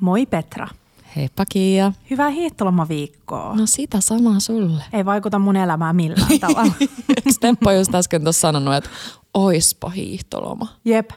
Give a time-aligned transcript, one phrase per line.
[0.00, 0.68] Moi Petra.
[1.16, 1.92] Heippa Kiia.
[2.10, 3.54] Hyvää hiihtolomaviikkoa.
[3.56, 4.82] No sitä samaa sulle.
[4.92, 6.72] Ei vaikuta mun elämään millään tavalla.
[7.08, 8.90] Eikö Teppo just äsken tuossa sanonut, että
[9.34, 10.68] oispa hiihtoloma?
[10.84, 11.10] Jep.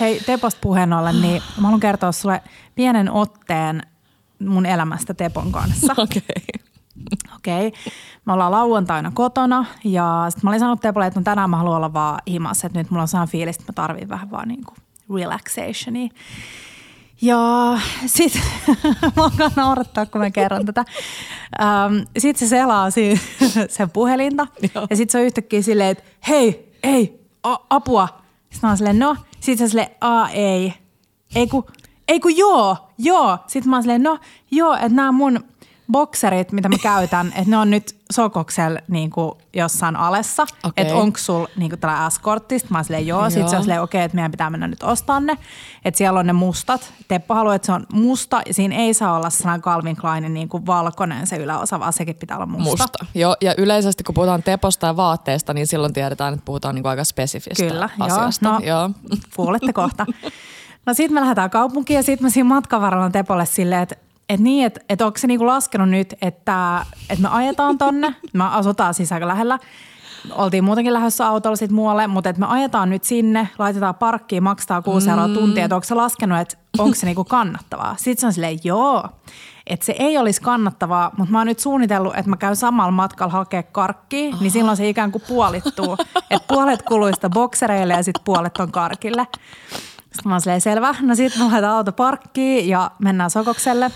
[0.00, 2.42] Hei, Teposta puheen ollen, niin mä haluan kertoa sulle
[2.74, 3.82] pienen otteen
[4.38, 5.92] mun elämästä Tepon kanssa.
[6.02, 6.22] Okei.
[6.36, 6.66] Okay.
[7.36, 7.66] Okei.
[7.66, 7.80] Okay.
[8.24, 11.76] Me ollaan lauantaina kotona ja sit mä olin sanonut Tepolle, että no tänään mä haluan
[11.76, 14.74] olla vaan himassa, että nyt mulla on sehän fiilis, että mä tarvin vähän vaan niinku
[15.14, 16.08] relaxationia.
[17.22, 18.32] Ja sit
[19.16, 20.84] mä alkaa naurattaa, kun mä kerron tätä.
[21.60, 23.20] Ähm, sit se selaa si-
[23.68, 24.86] sen puhelinta Joo.
[24.90, 28.08] ja sit se on yhtäkkiä silleen, että hei, ei, a- apua.
[28.40, 29.16] Sitten mä oon silleen, no.
[29.40, 30.74] Sit se silleen, aa ei.
[31.34, 31.70] Ei ku,
[32.08, 33.38] ei ku joo, joo.
[33.46, 34.18] Sitten mä oon silleen, no
[34.50, 35.40] joo, että nämä mun
[35.92, 40.42] bokserit, mitä mä käytän, että ne on nyt sokoksella niin kuin jossain alessa.
[40.42, 40.82] Okei.
[40.82, 42.58] Että onko sulla niin tällä S-kortti?
[42.58, 43.30] Sitten mä silleen, joo.
[43.30, 43.58] Sitten se Joo.
[43.58, 45.38] on silleen, okei, okay, että meidän pitää mennä nyt ostaa ne.
[45.84, 46.92] Että siellä on ne mustat.
[47.08, 50.48] Teppo haluaa, että se on musta ja siinä ei saa olla sellainen Calvin Kleinin niin
[50.48, 52.70] kuin valkoinen se yläosa, vaan sekin pitää olla musta.
[52.70, 53.06] Musta.
[53.14, 57.04] Joo, ja yleisesti kun puhutaan teposta ja vaatteesta, niin silloin tiedetään, että puhutaan niinku aika
[57.04, 58.48] spesifistä Kyllä, asiasta.
[58.48, 58.58] joo.
[58.58, 58.90] No, joo.
[59.36, 60.06] Kuulette kohta.
[60.86, 63.96] No sit me lähdetään kaupunkiin ja sitten mä siinä matkavaralla Tepolle silleen, että
[64.32, 68.44] et niin, että et onko se niinku laskenut nyt, että et me ajetaan tonne, me
[68.44, 69.58] asutaan siis aika lähellä,
[70.30, 74.82] oltiin muutenkin lähdössä autolla sitten muualle, mutta että me ajetaan nyt sinne, laitetaan parkkiin, maksetaan
[74.82, 77.94] 6 euroa tuntia, että onko se laskenut, että onko se niinku kannattavaa.
[77.98, 79.08] Sitten se on silleen, joo,
[79.66, 83.32] että se ei olisi kannattavaa, mutta mä oon nyt suunnitellut, että mä käyn samalla matkalla
[83.32, 85.96] hakea karkkia, niin silloin se ikään kuin puolittuu.
[86.30, 89.26] että puolet kuluista boksereille ja sitten puolet on karkille.
[90.12, 90.94] Sitten mä oon silleen, selvä.
[91.00, 93.90] No sit me laitetaan auto parkkiin ja mennään Sokokselle.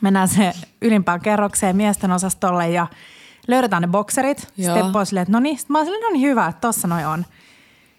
[0.00, 2.86] Mennään se ylimpään kerrokseen miesten osastolle ja
[3.48, 4.38] löydetään ne bokserit.
[4.38, 5.58] Sitten on silleen, että no niin.
[5.58, 7.24] Sitten mä oon silleen, no niin hyvä, että tossa noi on.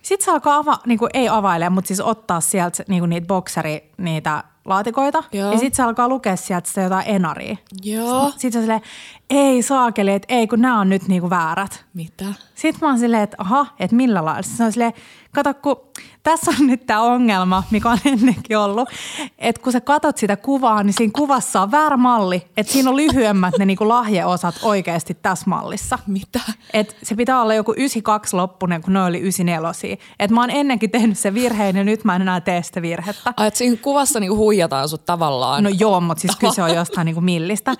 [0.02, 3.28] Sitten se alkaa ava, niin kuin ei availe, mutta siis ottaa sieltä niin kuin niitä
[3.28, 5.24] bokseri, niitä laatikoita.
[5.32, 5.52] Joo.
[5.52, 7.58] Ja sitten se alkaa lukea sieltä sitä jotain enaria.
[7.84, 8.30] Joo.
[8.30, 8.82] Sitten se on silleen,
[9.30, 11.86] ei saakeli, että ei kun nämä on nyt niinku väärät.
[11.94, 12.26] Mitä?
[12.56, 14.42] Sitten mä oon silleen, että aha, että millä lailla.
[14.42, 14.94] Sitten se on silleen,
[15.32, 15.76] kato kun
[16.24, 18.90] tässä on nyt tämä ongelma, mikä on ennenkin ollut,
[19.38, 22.98] että kun sä katot sitä kuvaa, niin siinä kuvassa on väärä malli, että siinä on
[22.98, 26.00] lyhyemmät ne niinku lahjeosat oikeasti tässä mallissa.
[26.08, 26.40] Mitä?
[26.74, 29.98] Et se pitää olla joku 92 loppunen, kun ne oli 94.
[30.20, 33.34] Et mä oon ennenkin tehnyt se virheen ja nyt mä en enää tee sitä virhettä.
[33.38, 35.64] Ai, että siinä kuvassa niinku huijataan sut tavallaan.
[35.64, 37.76] No joo, mutta siis kyse on jostain niinku millistä.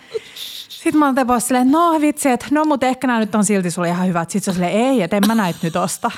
[0.70, 3.72] Sitten mä oon Tepossa silleen, no vitsi, että no mutta ehkä nämä nyt on silti
[3.72, 4.30] sulle ihan hyvät.
[4.30, 6.12] Sitten se on silleen, ei, että en mä näitä nyt osta.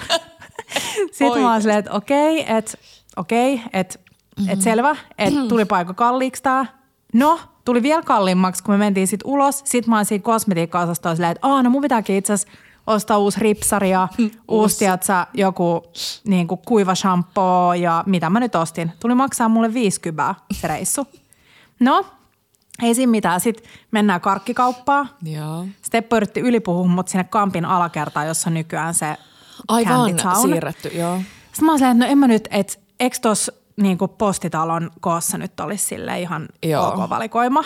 [1.11, 2.77] Sitten mä oon silleen, että okei, että
[3.17, 3.99] okei, että
[4.47, 6.65] et selvä, että tulipa aika kalliiksi tää.
[7.13, 9.61] No, tuli vielä kalliimmaksi, kun me mentiin sitten ulos.
[9.65, 13.39] Sitten mä oon siinä kosmetiikka-osastolla silleen, että aah, no mun pitääkin itse asiassa ostaa uusi
[13.39, 14.07] ripsari ja
[14.47, 15.83] uusi, tiedätkö, joku
[16.27, 18.91] niin kuin kuiva shampoo ja mitä mä nyt ostin.
[18.99, 21.07] Tuli maksaa mulle 50 se reissu.
[21.79, 22.05] No,
[22.83, 23.41] ei siinä mitään.
[23.41, 25.09] Sitten mennään karkkikauppaan.
[25.23, 25.65] Joo.
[25.81, 29.17] Steppo yritti ylipuhua mut sinne kampin alakertaan, jossa nykyään se
[29.67, 30.49] Aivan Candy Town.
[30.49, 31.17] siirretty, joo.
[31.47, 35.59] Sitten mä oon että no en mä nyt, että eikö tuossa niinku postitalon koossa nyt
[35.59, 36.87] olisi sille ihan Joo.
[36.87, 37.63] ok valikoima.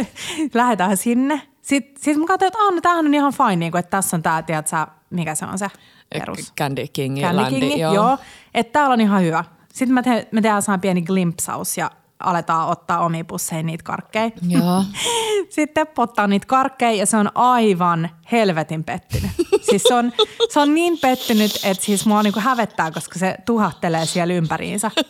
[0.54, 1.42] Lähdetään sinne.
[1.62, 4.22] Sitten sit mä katsoin, että ah, no tämähän on ihan fine, niinku, että tässä on
[4.22, 5.68] tämä, tiedätkö, mikä se on se
[6.10, 6.52] perus.
[6.58, 7.94] Candy King, Candy Landi, Kingi, joo.
[7.94, 8.18] joo.
[8.54, 9.44] Että täällä on ihan hyvä.
[9.72, 11.90] Sitten me, te, me tehdään pieni glimpsaus ja
[12.20, 14.30] aletaan ottaa omiin pusseihin niitä karkkeja.
[14.48, 14.84] Joo.
[15.50, 19.30] Sitten Teppo ottaa niitä karkkeja ja se on aivan helvetin pettynyt.
[19.70, 20.12] Siis se on,
[20.48, 24.90] se on niin pettynyt, että siis mua niinku hävettää, koska se tuhattelee siellä ympäriinsä.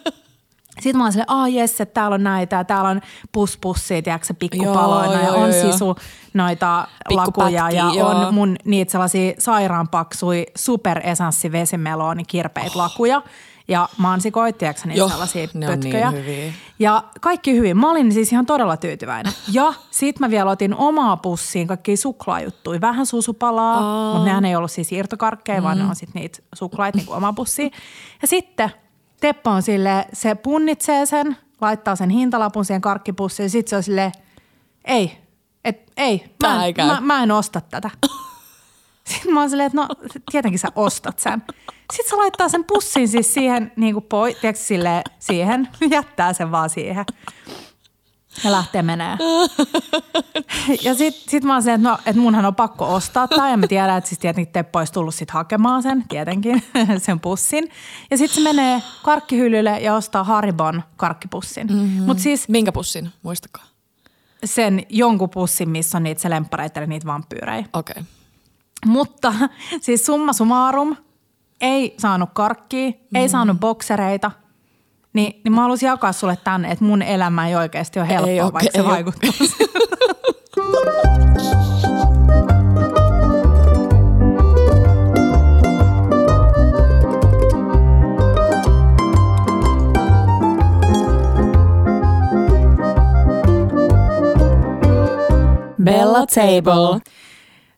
[0.80, 3.00] Sitten mä oon silleen, aah jes, että täällä on näitä, täällä on
[3.32, 5.96] puspussia, tiedätkö, pikkupaloina, Joo, ja joo, on joo, sisu
[6.34, 8.08] noita lakuja, ja joo.
[8.08, 13.22] on mun niitä sellaisia sairaanpaksui superesanssi vesimelooni kirpeitä lakuja,
[13.68, 16.10] ja mansikoit, tiedätkö niitä Joo, sellaisia ne on niin pötköjä.
[16.10, 16.52] hyviä.
[16.78, 17.76] Ja kaikki hyvin.
[17.76, 19.32] Mä olin siis ihan todella tyytyväinen.
[19.52, 22.80] Ja sit mä vielä otin omaa pussiin kaikkia suklaajuttuja.
[22.80, 24.12] Vähän susupalaa, Aa.
[24.12, 25.64] mutta nehän ei ollut siis irtokarkkeja, mm.
[25.64, 27.72] vaan ne on sit niitä suklaita niin omaa pussiin.
[28.22, 28.70] Ja sitten
[29.20, 33.82] Teppo on sille, se punnitsee sen, laittaa sen hintalapun siihen karkkipussiin ja sit se on
[33.82, 34.12] silleen,
[34.84, 35.18] ei,
[35.64, 37.90] et, ei, mä, en, mä, mä en osta tätä.
[39.06, 39.88] Sitten mä oon silleen, että no
[40.30, 41.42] tietenkin sä ostat sen.
[41.92, 46.50] Sitten se laittaa sen pussin siis siihen, niin kuin poi, tiedätkö, silleen, siihen, jättää sen
[46.50, 47.04] vaan siihen.
[48.44, 49.16] Ja lähtee menee.
[50.82, 53.50] Ja sitten sit mä oon silleen, että, no, että munhan on pakko ostaa tämä.
[53.50, 56.62] Ja mä tiedän, että siis tietenkin Teppo olisi tullut sit hakemaan sen, tietenkin,
[56.98, 57.68] sen pussin.
[58.10, 61.66] Ja sitten se menee karkkihyllylle ja ostaa Haribon karkkipussin.
[61.66, 62.02] Mm-hmm.
[62.02, 63.64] Mutta siis Minkä pussin, muistakaa?
[64.44, 67.64] sen jonkun pussin, missä on niitä se lemppareita eli niitä vampyyrejä.
[67.72, 67.94] Okei.
[68.00, 68.15] Okay.
[68.86, 69.34] Mutta
[69.80, 70.96] siis summa summarum,
[71.60, 73.16] ei saanut karkkia, mm.
[73.16, 74.30] ei saanut boksereita.
[75.12, 78.40] Niin, niin mä haluaisin jakaa sulle tänne, että mun elämä ei oikeasti ole helppoa, Ei
[78.40, 79.30] oo- vaikka se ei vaikuttaa.
[95.82, 97.00] Bella Table.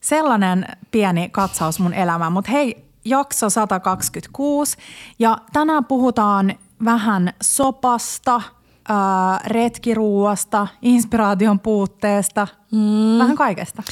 [0.09, 4.77] Sellainen pieni katsaus mun elämään, mutta hei, jakso 126
[5.19, 8.43] ja tänään puhutaan vähän sopasta,
[8.89, 13.19] ää, retkiruuasta, inspiraation puutteesta, mm.
[13.19, 13.83] vähän kaikesta.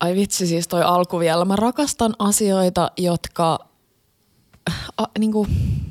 [0.00, 1.44] Ai vitsi, siis toi alku vielä.
[1.44, 3.58] Mä rakastan asioita, jotka
[4.98, 5.46] a, niinku,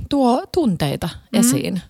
[0.09, 1.39] tuo tunteita mm.
[1.39, 1.81] esiin.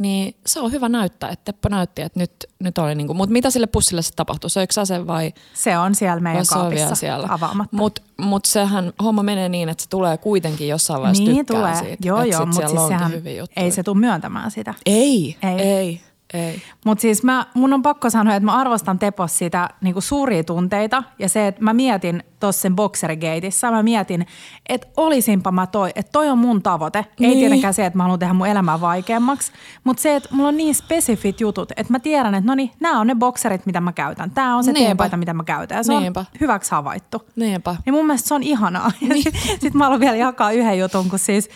[0.00, 3.50] Niin se on hyvä näyttää, että Teppo näytti, että nyt, nyt oli niinku, mutta mitä
[3.50, 4.50] sille pussille se tapahtui?
[4.50, 7.28] Söikö sä sen vai, Se on siellä meidän vai se on kaapissa siellä?
[7.30, 7.76] avaamatta.
[7.76, 11.76] Mutta mut sehän homma menee niin, että se tulee kuitenkin jossain vaiheessa niin tykkää tulee,
[11.76, 12.08] siitä.
[12.08, 13.12] joo joo, mutta siellä siis sehän
[13.56, 14.74] ei se tule myöntämään sitä.
[14.86, 15.60] Ei, Ei.
[15.60, 16.00] ei,
[16.34, 16.40] ei.
[16.40, 16.62] ei.
[16.84, 21.02] Mutta siis mä, mun on pakko sanoa, että mä arvostan Tepos sitä niinku suuria tunteita
[21.18, 24.26] ja se, että mä mietin tuossa sen boxerigateissa, mä mietin,
[24.68, 26.98] että olisinpa mä toi, että toi on mun tavoite.
[26.98, 27.38] Ei Niin.
[27.38, 29.52] tietenkään se, että mä haluan tehdä mun elämää vaikeammaksi,
[29.84, 33.00] mutta se, että mulla on niin spesifit jutut, että mä tiedän, että no niin, nämä
[33.00, 34.30] on ne bokserit, mitä mä käytän.
[34.30, 36.20] Tämä on se teepaita, mitä mä käytän ja se Niinpä.
[36.20, 37.22] on hyväksi havaittu.
[37.36, 37.76] Niinpä.
[37.86, 38.92] Niin mun mielestä se on ihanaa.
[39.08, 39.22] Niin.
[39.50, 41.48] Sitten mä haluan vielä jakaa yhden jutun, kun siis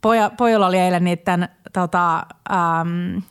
[0.00, 2.16] poja, pojalla oli eilen niiden tota,
[2.80, 3.22] äm,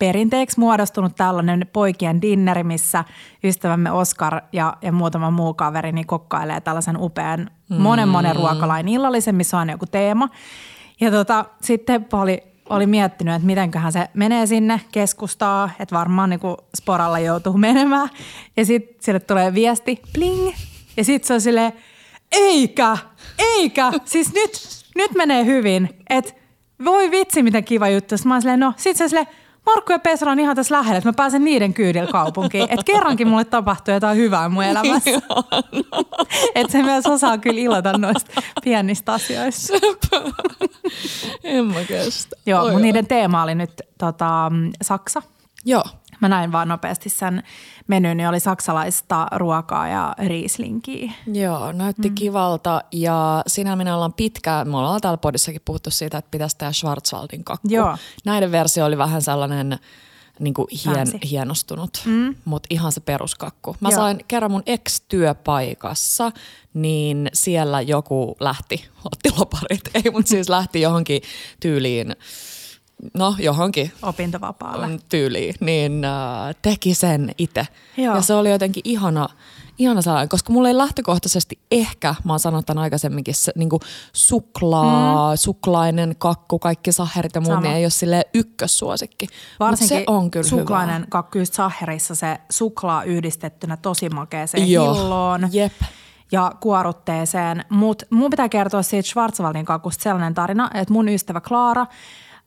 [0.00, 3.04] perinteeksi muodostunut tällainen poikien dinneri, missä
[3.44, 9.34] ystävämme Oskar ja, ja muutama muu kaveri niin kokkailee tällaisen upean monen monen ruokalain illallisen,
[9.34, 10.28] missä on joku teema.
[11.00, 16.30] Ja tota, sitten Teppo oli, oli miettinyt, että mitenköhän se menee sinne keskustaa, että varmaan
[16.30, 18.08] niin kuin sporalla joutuu menemään.
[18.56, 20.52] Ja sitten sille tulee viesti, pling,
[20.96, 21.72] ja sitten se on silleen,
[22.32, 22.96] eikä,
[23.38, 24.50] eikä, siis nyt,
[24.94, 26.32] nyt menee hyvin, että
[26.84, 28.16] voi vitsi, miten kiva juttu.
[28.16, 29.26] Sitten mä oon silleen, no sit se silleen,
[29.66, 32.62] Markku ja Petra on ihan tässä lähellä, että mä pääsen niiden kyydillä kaupunkiin.
[32.70, 35.10] Että kerrankin mulle tapahtuu jotain hyvää mun elämässä.
[36.54, 39.72] että se myös osaa kyllä ilota noista pienistä asioista.
[41.44, 42.36] En mä kestä.
[42.46, 44.52] Joo, Oi, mun niiden teema oli nyt tota,
[44.82, 45.22] Saksa.
[45.64, 45.84] Joo.
[46.20, 47.42] Mä näin vaan nopeasti sen
[47.90, 51.12] menyn, niin oli saksalaista ruokaa ja riislinkiä.
[51.32, 52.14] Joo, näytti mm.
[52.14, 56.72] kivalta ja sinä minä ollaan pitkään, me ollaan täällä podissakin puhuttu siitä, että pitäisi tehdä
[56.72, 57.68] Schwarzwaldin kakku.
[57.70, 57.96] Joo.
[58.24, 59.78] Näiden versio oli vähän sellainen
[60.40, 61.18] niin kuin hien, Fancy.
[61.30, 62.34] hienostunut, mm.
[62.44, 63.76] mutta ihan se peruskakku.
[63.80, 63.96] Mä Joo.
[63.96, 66.32] Sain kerran mun ex-työpaikassa,
[66.74, 71.22] niin siellä joku lähti, otti loparit, ei mutta siis lähti johonkin
[71.60, 72.16] tyyliin,
[73.14, 74.86] no johonkin Opintovapaalle.
[74.86, 76.10] on tyyliin, niin äh,
[76.62, 77.66] teki sen itse.
[77.96, 78.14] Joo.
[78.16, 79.28] Ja se oli jotenkin ihana,
[79.78, 83.70] ihana sellainen, koska mulla ei lähtökohtaisesti ehkä, mä oon sanonut tämän aikaisemminkin, se, niin
[84.12, 85.38] suklaa, mm.
[85.38, 87.60] suklainen kakku, kaikki saherit ja Sama.
[87.60, 89.26] niin ei ole silleen ykkössuosikki.
[89.60, 94.94] Varsinkin se on kyllä suklainen kakku just saherissa, se suklaa yhdistettynä tosi makeeseen Joo.
[94.94, 95.48] hilloon.
[95.52, 95.72] Jep.
[96.32, 97.64] ja kuorutteeseen.
[97.68, 101.86] Mutta mun pitää kertoa siitä Schwarzwaldin kakusta sellainen tarina, että mun ystävä Klaara,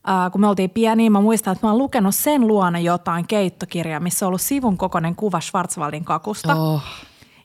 [0.04, 4.00] ää, kun me oltiin pieniä, mä muistan, että mä oon lukenut sen luona jotain keittokirjaa,
[4.00, 6.56] missä on ollut sivun kokoinen kuva Schwarzwaldin kakusta.
[6.56, 6.82] Oh.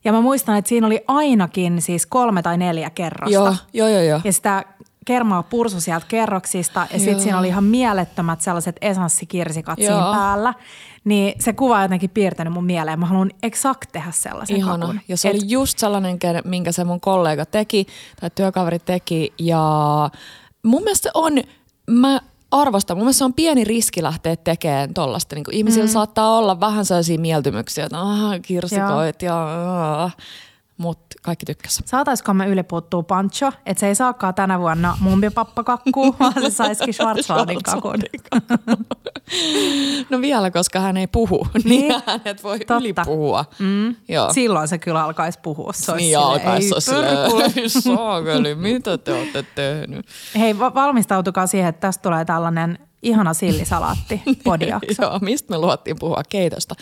[0.05, 3.33] Ja mä muistan, että siinä oli ainakin siis kolme tai neljä kerrosta.
[3.35, 4.21] Joo, joo, joo, joo.
[4.25, 4.65] Ja sitä
[5.07, 10.13] kermaa pursu sieltä kerroksista ja sitten siinä oli ihan mielettömät sellaiset esanssikirsikat siinä Joo.
[10.13, 10.55] päällä.
[11.05, 12.99] Niin se kuva on jotenkin piirtänyt mun mieleen.
[12.99, 14.87] Mä haluan exakt tehdä sellaisen Ihana.
[14.87, 15.01] kakun.
[15.09, 17.87] Ja se Et- oli just sellainen, minkä se mun kollega teki
[18.21, 19.33] tai työkaveri teki.
[19.39, 19.61] Ja
[20.63, 21.33] mun mielestä on,
[21.91, 25.35] mä arvostan, mun mielestä se on pieni riski lähteä tekemään tollasta.
[25.35, 25.93] Niin ihmisillä mm.
[25.93, 30.17] saattaa olla vähän sellaisia mieltymyksiä, että ah, kirsikoit ja ah.
[30.79, 31.83] Mutta kaikki tykkäs.
[31.85, 37.63] Saataisko me ylipuuttuu Pancho, että se ei saakaan tänä vuonna mumpipappakakkuu, vaan se saisikin Schwarzwaldin
[37.63, 37.95] kakun.
[40.11, 42.77] No vielä, koska hän ei puhu, niin, niin hänet voi Totta.
[42.77, 43.45] ylipuhua.
[43.59, 43.97] Mm.
[44.09, 44.33] Joo.
[44.33, 45.73] Silloin se kyllä alkaisi puhua.
[45.73, 50.07] Se Niin silleen, alkaisi "Ei silleen, saakeli, mitä te olette tehnyt?
[50.39, 55.03] Hei, va- valmistautukaa siihen, että tästä tulee tällainen ihana sillisalaatti podiakso.
[55.03, 56.75] Joo, mistä me luottiin puhua keitosta.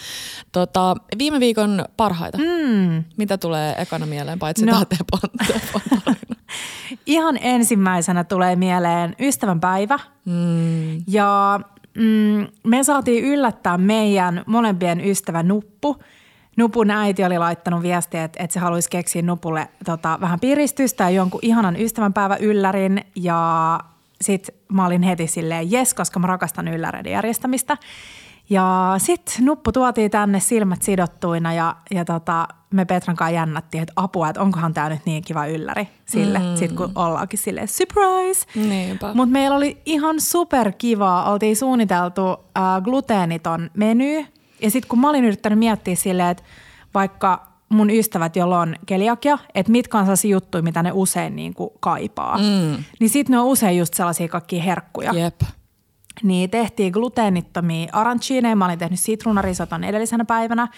[0.52, 2.38] Tota, viime viikon parhaita.
[2.38, 3.04] Mm.
[3.16, 4.72] Mitä tulee ekana mieleen, paitsi No.
[4.72, 6.14] tämä?
[7.06, 9.98] Ihan ensimmäisenä tulee mieleen ystävänpäivä.
[10.24, 10.96] Mm.
[11.06, 11.60] Ja
[11.96, 15.96] mm, me saatiin yllättää meidän molempien ystävä Nuppu.
[16.56, 21.10] Nupun äiti oli laittanut viestiä, että, että se haluaisi keksiä Nupulle tota, vähän piristystä ja
[21.10, 23.04] jonkun ihanan ystävänpäivä yllärin.
[23.16, 23.80] Ja
[24.20, 27.76] sitten mä olin heti silleen jes, koska mä rakastan ylläreiden järjestämistä.
[28.50, 33.92] Ja sitten Nuppu tuotiin tänne silmät sidottuina ja, ja tota, me Petran kanssa jännättiin, että
[33.96, 36.56] apua, että onkohan tämä nyt niin kiva ylläri sille, mm.
[36.56, 38.46] sit kun ollaankin silleen surprise.
[39.14, 44.26] Mutta meillä oli ihan super kivaa, oltiin suunniteltu äh, gluteeniton meny.
[44.62, 46.44] Ja sitten kun mä olin yrittänyt miettiä silleen, että
[46.94, 51.54] vaikka mun ystävät, joilla on keliakia, että mitkä on sellaisia juttuja, mitä ne usein niin
[51.54, 52.38] kuin kaipaa.
[52.38, 52.84] Mm.
[53.00, 55.12] Niin sitten ne on usein just sellaisia kaikkia herkkuja.
[55.12, 55.40] Jep.
[56.22, 58.56] Niin tehtiin gluteenittomia aranciineja.
[58.56, 60.68] Mä olin tehnyt sitruunarisoton edellisenä päivänä.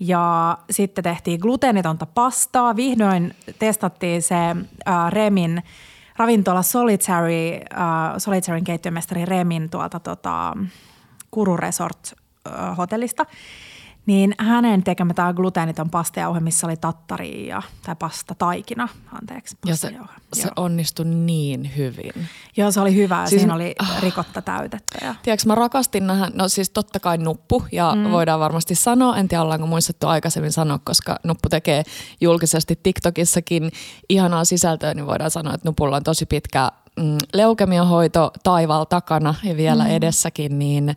[0.00, 2.76] Ja sitten tehtiin gluteenitonta pastaa.
[2.76, 5.62] Vihdoin testattiin se äh, Remin
[6.16, 10.56] ravintola Solitary, äh, Solitaryn keittiömestari Remin tuolta tota,
[11.30, 12.12] Kuru Resort
[12.46, 13.26] äh, hotellista.
[14.06, 19.56] Niin hänen tekemä tämä gluteeniton pastejauhe, missä oli tattari ja, tai pasta taikina, anteeksi.
[19.66, 19.94] Ja se,
[20.32, 22.12] se onnistui niin hyvin.
[22.56, 23.26] Joo, se oli hyvä.
[23.26, 25.06] Siis, Siinä oli ah, rikotta täytettä.
[25.06, 25.14] Ja.
[25.22, 28.10] Tiedätkö, mä rakastin nähdä, no siis totta kai nuppu ja mm.
[28.10, 31.82] voidaan varmasti sanoa, en tiedä ollaanko muistettu aikaisemmin sanoa, koska nuppu tekee
[32.20, 33.70] julkisesti TikTokissakin
[34.08, 39.56] ihanaa sisältöä, niin voidaan sanoa, että nupulla on tosi pitkä mm, leukemiahoito taivaalla takana ja
[39.56, 39.90] vielä mm.
[39.90, 40.96] edessäkin, niin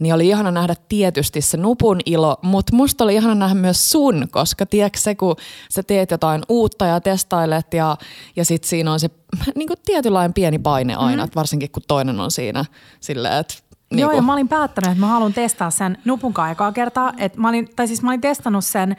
[0.00, 4.26] niin oli ihana nähdä tietysti se nupun ilo, mutta musta oli ihana nähdä myös sun,
[4.30, 5.36] koska tiedätkö se, kun
[5.70, 7.96] sä teet jotain uutta ja testailet ja,
[8.36, 9.10] ja sit siinä on se
[9.54, 11.32] niin kuin tietynlainen pieni paine aina, mm.
[11.34, 12.64] varsinkin kun toinen on siinä
[13.00, 13.54] silleen, että
[13.90, 17.12] niin Joo, ja mä olin päättänyt, että mä haluan testaa sen nupun ekaa kertaa.
[17.18, 18.96] Et mä olin, tai siis mä olin testannut sen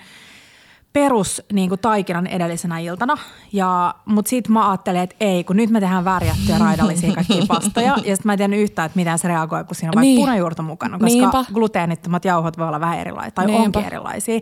[0.94, 3.18] perus niin kuin taikinan edellisenä iltana.
[3.54, 7.88] Ja, mutta sitten mä ajattelin, että ei, kun nyt me tehdään värjättyjä raidallisia kaikkia pastoja.
[7.88, 10.20] Ja sitten mä en tiennyt yhtään, että miten se reagoi, kun siinä on niin.
[10.20, 11.00] punajuurta mukana.
[11.00, 11.46] Koska Niinpä.
[11.54, 13.64] gluteenittomat jauhot voi olla vähän erilaisia, tai Niinpä.
[13.64, 14.40] onkin erilaisia.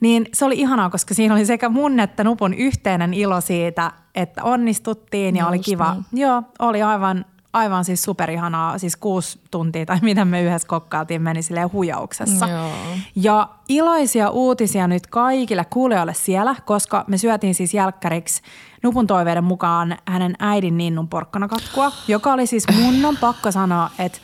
[0.00, 4.42] Niin se oli ihanaa, koska siinä oli sekä mun että Nupun yhteinen ilo siitä, että
[4.44, 5.94] onnistuttiin ja Just oli kiva.
[5.94, 6.22] Niin.
[6.22, 7.24] Joo, oli aivan
[7.56, 12.48] aivan siis superihanaa, siis kuusi tuntia tai mitä me yhdessä kokkailtiin, meni silleen huijauksessa.
[12.48, 12.70] Joo.
[13.16, 18.42] Ja iloisia uutisia nyt kaikille kuulijoille siellä, koska me syötiin siis jälkkäriksi
[18.82, 24.18] Nupun toiveiden mukaan hänen äidin Ninnun porkkanakakkua, joka oli siis mun on pakko sanoa, että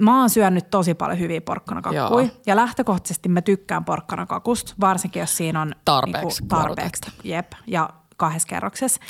[0.00, 2.28] mä oon syönyt tosi paljon hyviä porkkanakakkuja.
[2.46, 6.42] Ja lähtökohtaisesti mä tykkään porkkanakakusta, varsinkin jos siinä on tarpeeksi.
[6.42, 7.12] Niinku, tarpeeksi.
[7.24, 7.52] Jep.
[7.66, 9.00] Ja kahdessa kerroksessa.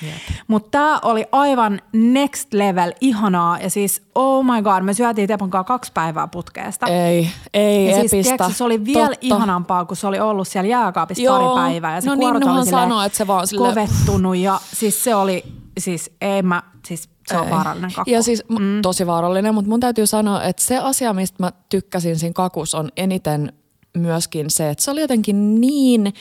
[0.48, 3.58] Mutta tämä oli aivan next level, ihanaa.
[3.58, 6.86] Ja siis oh my god, me syötiin Tepon kanssa kaksi päivää putkeesta.
[6.86, 8.36] Ei, ei ja siis, epistä.
[8.36, 9.26] Tiedätkö, se oli vielä Totta.
[9.26, 11.38] ihanampaa, kun se oli ollut siellä jääkaapissa Joo.
[11.38, 11.94] pari päivää.
[11.94, 13.68] Ja se no niin, oli sanoo, että se vaan sille...
[13.68, 15.44] kovettunut ja siis se oli,
[15.78, 17.50] siis ei mä, siis se on ei.
[17.50, 18.10] vaarallinen kakku.
[18.10, 18.82] Ja siis mm.
[18.82, 22.88] tosi vaarallinen, mutta mun täytyy sanoa, että se asia, mistä mä tykkäsin siinä kakussa on
[22.96, 23.52] eniten
[23.96, 26.12] myöskin se, että se oli jotenkin niin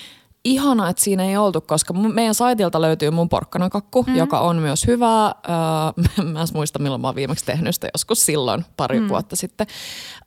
[0.45, 4.15] ihana, että siinä ei oltu, koska meidän saitilta löytyy mun porkkanakakku, mm.
[4.15, 5.25] joka on myös hyvää.
[5.25, 9.09] Öö, mä en muista, milloin mä oon viimeksi tehnyt sitä, joskus silloin, pari mm.
[9.09, 9.67] vuotta sitten.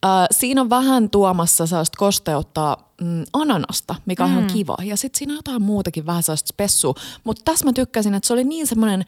[0.05, 4.37] Öö, siinä on vähän tuomassa sellaista kosteutta mm, ananasta, mikä on mm.
[4.39, 4.77] ihan kiva.
[4.83, 6.95] Ja sitten siinä on jotain muutakin vähän sellaista spessua.
[7.25, 9.05] Mutta tässä mä tykkäsin, että se oli niin semmoinen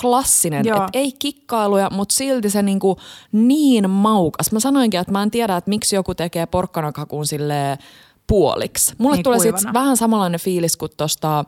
[0.00, 2.96] klassinen, että ei kikkailuja, mutta silti se niinku
[3.32, 4.52] niin maukas.
[4.52, 7.78] Mä sanoinkin, että mä en tiedä, että miksi joku tekee porkkanakakun silleen
[8.26, 8.94] puoliksi.
[8.98, 11.44] Mulle niin tulee sitten vähän samanlainen fiilis kuin tuosta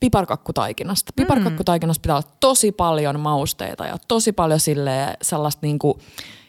[0.00, 1.12] piparkakkutaikinasta.
[1.12, 1.22] Mm.
[1.22, 5.98] Piparkakkutaikinasta pitää olla tosi paljon mausteita ja tosi paljon sille sellaista niinku,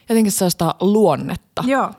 [0.08, 1.64] jotenkin sellaista luonnetta.
[1.66, 1.90] Joo.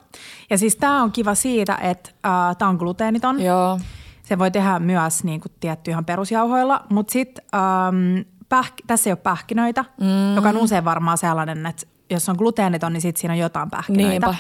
[0.50, 3.42] Ja siis tämä on kiva siitä, että äh, tämä on gluteeniton.
[3.42, 3.80] Joo.
[4.24, 8.18] Se voi tehdä myös niin kuin tietty ihan perusjauhoilla, mutta sitten ähm,
[8.56, 10.36] pähk- tässä ei ole pähkinöitä, mm.
[10.36, 14.10] joka on usein varmaan sellainen, että jos on gluteeniton, niin sitten siinä on jotain pähkinöitä.
[14.10, 14.36] Niinpä.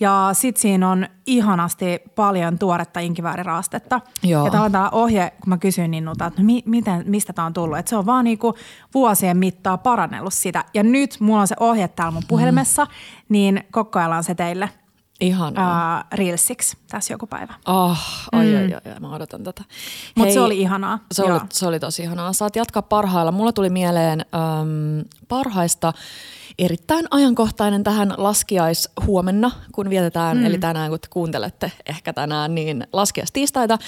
[0.00, 4.00] Ja sitten siinä on ihanasti paljon tuoretta inkivääriraastetta.
[4.22, 4.44] Joo.
[4.44, 7.78] Ja tämä ohje, kun mä kysyin Ninnulta, että no mi- miten, mistä tämä on tullut,
[7.78, 8.54] että se on vaan niinku
[8.94, 10.64] vuosien mittaa parannellut sitä.
[10.74, 12.90] Ja nyt mulla on se ohje täällä mun puhelimessa, mm.
[13.28, 14.70] niin kokkaillaan se teille–
[15.20, 15.98] Ihanaa.
[15.98, 17.54] Uh, Reelsiksi tässä joku päivä.
[17.66, 17.98] Oh,
[18.32, 18.54] oi, mm.
[18.54, 19.64] oi, oi, oi, mä odotan tätä.
[20.14, 20.98] Mutta se oli ihanaa.
[21.12, 22.32] Se oli, se oli tosi ihanaa.
[22.32, 23.32] Saat jatkaa parhailla.
[23.32, 25.92] Mulla tuli mieleen um, parhaista
[26.58, 30.46] erittäin ajankohtainen tähän laskiais huomenna, kun vietetään, mm.
[30.46, 33.78] eli tänään kun te kuuntelette ehkä tänään, niin laskiaistiistaita,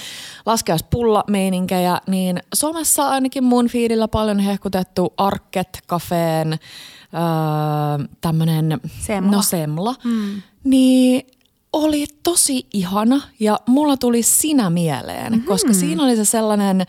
[0.45, 9.31] laskiaispulla meininkejä, niin somessa ainakin mun fiidillä paljon hehkutettu Arket Cafeen öö, tämmönen, semla.
[9.31, 10.41] no semla, mm.
[10.63, 11.27] Niin
[11.73, 15.45] oli tosi ihana ja mulla tuli sinä mieleen, mm-hmm.
[15.47, 16.83] koska siinä oli se sellainen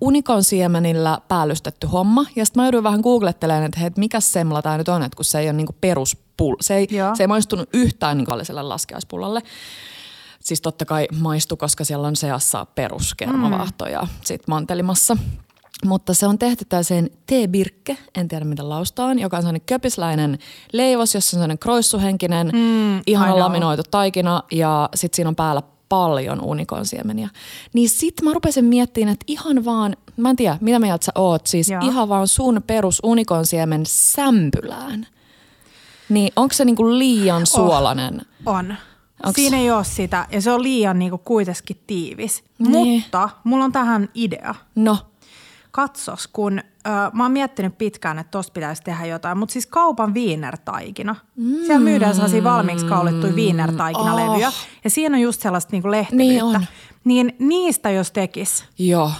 [0.00, 2.26] unikon siemenillä päällystetty homma.
[2.36, 5.24] Ja sitten mä jouduin vähän googlettelemaan, että hei, mikä semla tämä nyt on, että kun
[5.24, 6.56] se ei ole niinku peruspull.
[6.60, 9.42] Se ei, se ei maistunut yhtään niinku laskeaispullalle.
[10.40, 13.90] Siis totta kai maistu, koska siellä on seassa peruskermavaahto mm.
[13.90, 15.16] ja sitten mantelimassa.
[15.86, 20.38] Mutta se on tehty tällaiseen teebirkke, en tiedä mitä laustaan, joka on sellainen köpisläinen
[20.72, 26.40] leivos, jossa on sellainen kroissuhenkinen, mm, ihana laminoitu taikina ja sitten siinä on päällä paljon
[26.44, 27.28] unikonsiemeniä.
[27.72, 31.46] Niin sit mä rupesin miettimään, että ihan vaan, mä en tiedä, mitä mieltä sä oot,
[31.46, 31.80] siis Joo.
[31.84, 35.06] ihan vaan sun perus unikonsiemen sämpylään.
[36.08, 38.22] Niin onko se niinku liian suolainen?
[38.46, 38.74] On.
[39.26, 42.44] Onks- Siinä ei ole sitä ja se on liian niinku kuitenkin tiivis.
[42.58, 43.00] Niin.
[43.02, 44.54] Mutta mulla on tähän idea.
[44.74, 44.98] No,
[45.72, 46.62] Katsos, kun ö,
[47.12, 51.16] mä oon miettinyt pitkään, että tosta pitäisi tehdä jotain, mutta siis kaupan viinertaikina.
[51.36, 51.54] Mm.
[51.56, 54.54] Siellä myydään sellaisia valmiiksi kaulittuja viinertaikinalevyjä Oh.
[54.84, 55.88] ja siinä on just sellaista niinku.
[56.12, 56.66] Niin on.
[57.04, 59.10] Niin niistä jos tekis joo,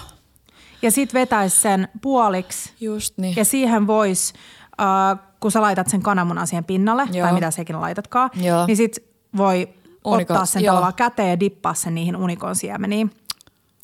[0.81, 3.35] ja sit vetäisi sen puoliksi just niin.
[3.35, 4.33] ja siihen voisi,
[4.81, 7.25] äh, kun sä laitat sen kananmunan siihen pinnalle, Joo.
[7.25, 8.65] tai mitä sekin laitatkaan, Joo.
[8.67, 8.99] niin sit
[9.37, 9.69] voi
[10.07, 10.71] Unikon- ottaa sen joo.
[10.71, 13.11] tavallaan käteen ja dippaa sen niihin unikon siemeniin.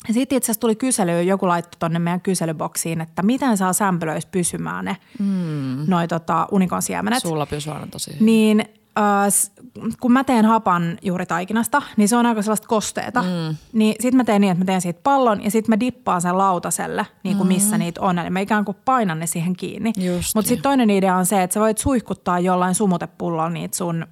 [0.08, 4.28] Ja sitten itse asiassa tuli kysely, joku laittoi tonne meidän kyselyboksiin, että miten saa sämpylöissä
[4.32, 5.84] pysymään ne mm.
[5.86, 7.22] noi tota, unikon siemenet.
[7.22, 8.26] Sulla pysyy aina tosi hyvin.
[8.26, 8.64] Niin
[8.98, 13.22] äh, kun mä teen hapan juuri taikinasta, niin se on aika sellaista kosteeta.
[13.22, 13.56] Mm.
[13.72, 16.38] Niin sit mä teen niin, että mä teen siitä pallon ja sit mä dippaan sen
[16.38, 18.18] lautaselle, niin kuin missä niitä on.
[18.18, 19.92] Eli mä ikään kuin painan ne siihen kiinni.
[19.96, 20.02] Mm.
[20.02, 20.44] Mutta niin.
[20.44, 24.06] sitten toinen idea on se, että sä voit suihkuttaa jollain sumutepullolla niitä sun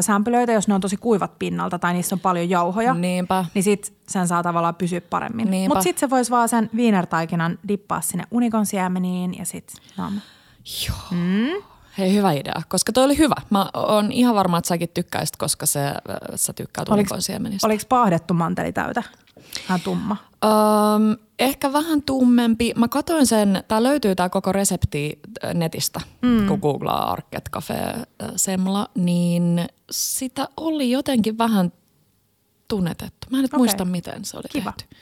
[0.00, 2.94] sämpylöitä, jos ne on tosi kuivat pinnalta tai niissä on paljon jauhoja.
[2.94, 3.44] Niinpä.
[3.54, 5.48] Niin sit sen saa tavallaan pysyä paremmin.
[5.68, 10.12] Mutta sitten se voisi vaan sen viinertaikinan dippaa sinne unikon siemeniin ja sit no.
[10.88, 10.96] Joo.
[11.10, 11.62] Mm.
[11.98, 13.34] Hei, hyvä idea, koska toi oli hyvä.
[13.50, 15.94] Mä oon ihan varma, että säkin tykkäisit, koska se, äh,
[16.34, 17.66] sä tykkäät unikonsiemenissä.
[17.66, 19.02] Oliko paahdettu mantelitäytä?
[19.68, 20.16] Vähän tumma.
[20.44, 22.72] Öm, ehkä vähän tummempi.
[22.76, 26.46] Mä katsoin sen, tää löytyy tää koko resepti äh, netistä, mm.
[26.46, 28.04] kun googlaa Arket Cafe äh,
[28.36, 31.72] Semla, niin sitä oli jotenkin vähän
[32.68, 33.26] tunnetettu.
[33.30, 33.58] Mä en nyt Okei.
[33.58, 34.72] muista, miten se oli Kiva.
[34.72, 34.96] tehty.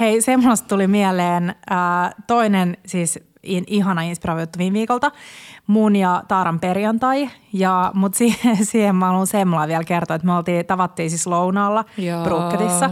[0.00, 5.10] Hei, semmoista tuli mieleen äh, toinen siis in, ihana inspiroiva juttu viime viikolta.
[5.66, 7.30] Mun ja Taaran perjantai.
[7.52, 11.84] Ja, mut siihen, siihen mä haluan semmoilla vielä kertoa, että me oltiin, tavattiin siis lounaalla
[11.98, 12.24] Joo.
[12.24, 12.90] Brukketissa.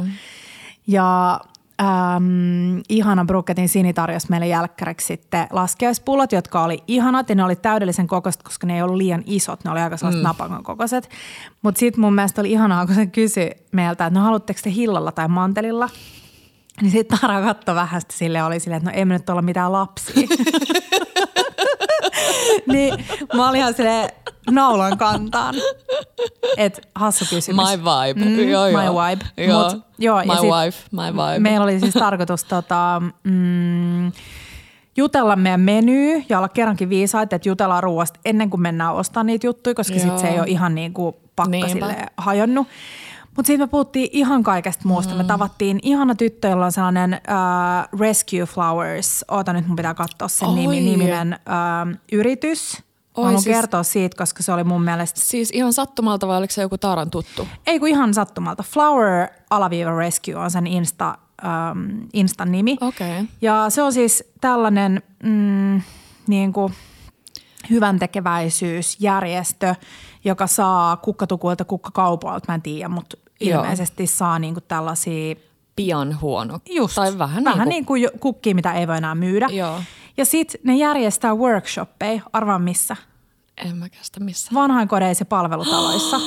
[0.86, 1.40] Ja
[1.80, 7.56] äm, ihana Brukketin Sini tarjosi meille jälkkäreksi sitten laskeuspullot, jotka oli ihanat ja ne oli
[7.56, 9.64] täydellisen kokoiset, koska ne ei ollut liian isot.
[9.64, 10.26] Ne oli aika sellaiset mm.
[10.26, 11.10] napakan kokoiset.
[11.62, 15.12] Mutta sitten mun mielestä oli ihanaa, kun se kysyi meiltä, että no haluatteko te hillalla
[15.12, 15.88] tai mantelilla?
[16.82, 19.42] Niin sitten Tara katsoi vähän sitä sille oli silleen, että no ei me nyt olla
[19.42, 20.28] mitään lapsia.
[22.72, 24.10] niin mä olin ihan silleen
[24.50, 25.54] naulan kantaan.
[26.56, 27.66] Et hassu kysymys.
[27.66, 28.24] My vibe.
[28.24, 28.82] Mm, joo, joo.
[28.82, 29.24] My vibe.
[29.48, 29.70] Joo.
[29.70, 31.38] Mut, joo, my sit wife, my vibe.
[31.38, 34.12] Meillä oli siis tarkoitus tota, mm,
[34.96, 39.46] jutella meidän menyy ja olla kerrankin viisaita, että jutellaan ruoasta ennen kuin mennään ostamaan niitä
[39.46, 42.68] juttuja, koska sitten se ei ole ihan niin kuin pakka sille hajonnut.
[43.36, 45.12] Mutta sitten me puhuttiin ihan kaikesta muusta.
[45.12, 45.18] Mm.
[45.18, 49.24] Me tavattiin ihana tyttö, jolla on sellainen uh, Rescue Flowers.
[49.30, 50.54] Oota nyt, mun pitää katsoa sen Oi.
[50.54, 52.82] nimi, niminen uh, yritys.
[53.16, 56.52] Oi, haluan siis- kertoa siitä, koska se oli mun mielestä Siis ihan sattumalta vai oliko
[56.52, 57.48] se joku Taaran tuttu?
[57.66, 58.62] ei kun ihan sattumalta.
[58.62, 62.76] Flower alaviiva rescue on sen Insta, um, Instan nimi.
[62.80, 63.24] Okei.
[63.40, 65.82] Ja se on siis tällainen mm,
[66.26, 66.74] niin kuin
[67.70, 69.74] hyvän tekeväisyysjärjestö,
[70.24, 73.62] joka saa kukkatukuilta kukkakaupoilta, mä en tiedä, mutta Joo.
[73.62, 75.34] ilmeisesti saa niin kuin tällaisia
[75.76, 76.58] Pian huono.
[76.70, 79.46] Just, Tai vähän, vähän niin kuin, niin kuin kukkia, mitä ei voi enää myydä.
[79.50, 79.80] Joo.
[80.16, 82.96] Ja sitten ne järjestää workshoppeja, arvaa missä?
[83.56, 84.50] en mä kestä missä.
[84.54, 86.20] Vanhainkodeissa ja palvelutaloissa.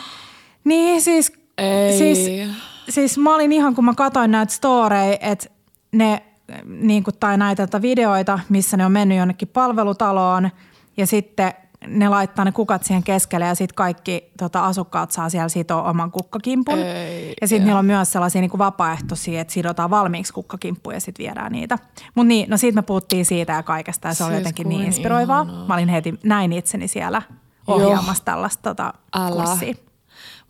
[0.64, 1.98] niin siis, Ei.
[1.98, 2.50] siis,
[2.88, 5.48] siis mä olin ihan, kun mä katsoin näitä storeja, että
[5.92, 6.22] ne,
[6.66, 10.50] niin kuin, tai näitä videoita, missä ne on mennyt jonnekin palvelutaloon
[10.96, 11.54] ja sitten
[11.86, 16.10] ne laittaa ne kukat siihen keskelle ja sitten kaikki tota, asukkaat saa siellä sitoa oman
[16.10, 16.78] kukkakimpun.
[16.78, 21.00] Ei, ja sitten niillä on myös sellaisia niin kuin vapaaehtoisia, että sidotaan valmiiksi kukkakimppuja ja
[21.00, 21.78] sitten viedään niitä.
[22.14, 24.84] Mutta niin, no siitä me puhuttiin siitä ja kaikesta ja se oli Siis jotenkin niin
[24.86, 25.42] inspiroivaa.
[25.42, 25.66] ihanaa.
[25.66, 27.22] Mä olin heti, näin itseni siellä
[27.66, 28.92] ohjaamassa tällaista tota,
[29.32, 29.74] kurssia.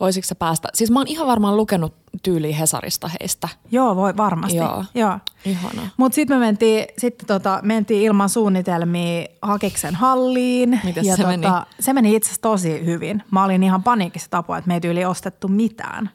[0.00, 0.68] Voisitko sä päästä?
[0.74, 3.48] Siis mä oon ihan varmaan lukenut tyyliin Hesarista heistä.
[3.70, 4.56] Joo, voi varmasti.
[4.56, 4.84] Joo.
[4.94, 5.18] Joo.
[5.44, 5.88] Ihanaa.
[5.96, 10.80] Mutta sitten me mentiin, sitten tota, mentiin ilman suunnitelmia Hakiksen halliin.
[10.84, 11.46] Mites ja se tota, meni?
[11.80, 13.22] Se meni itse asiassa tosi hyvin.
[13.30, 16.10] Mä olin ihan paniikissa tapua, että me ei tyyli ostettu mitään.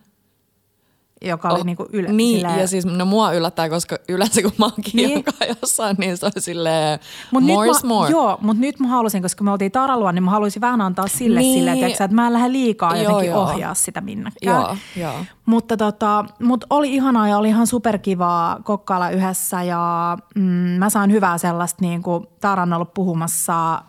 [1.26, 4.52] Joka oli Oh, niinku yle, Niin, silleen- ja siis no mua yllättää, koska yleensä kun
[4.58, 5.10] mä oon Niin.
[5.10, 5.24] niin.
[5.62, 7.00] jossain, niin se on silleen
[7.32, 8.12] Mut more nyt is mä, more.
[8.12, 11.40] Joo, mutta nyt mä halusin, koska me oltiin Taraluon, niin mä haluaisin vähän antaa sille
[11.40, 11.60] Niin.
[11.60, 13.42] sille, tiiäksä, että mä en lähde liikaa Joo, jotenkin joo.
[13.44, 14.62] ohjaa sitä minnekään.
[14.62, 15.14] Joo, joo.
[15.46, 20.42] Mutta tota, mut oli ihanaa ja oli ihan superkivaa kokkailla yhdessä ja mm,
[20.80, 23.82] mä saan hyvää sellaista, niin kuin Tara on ollut puhumassa äh,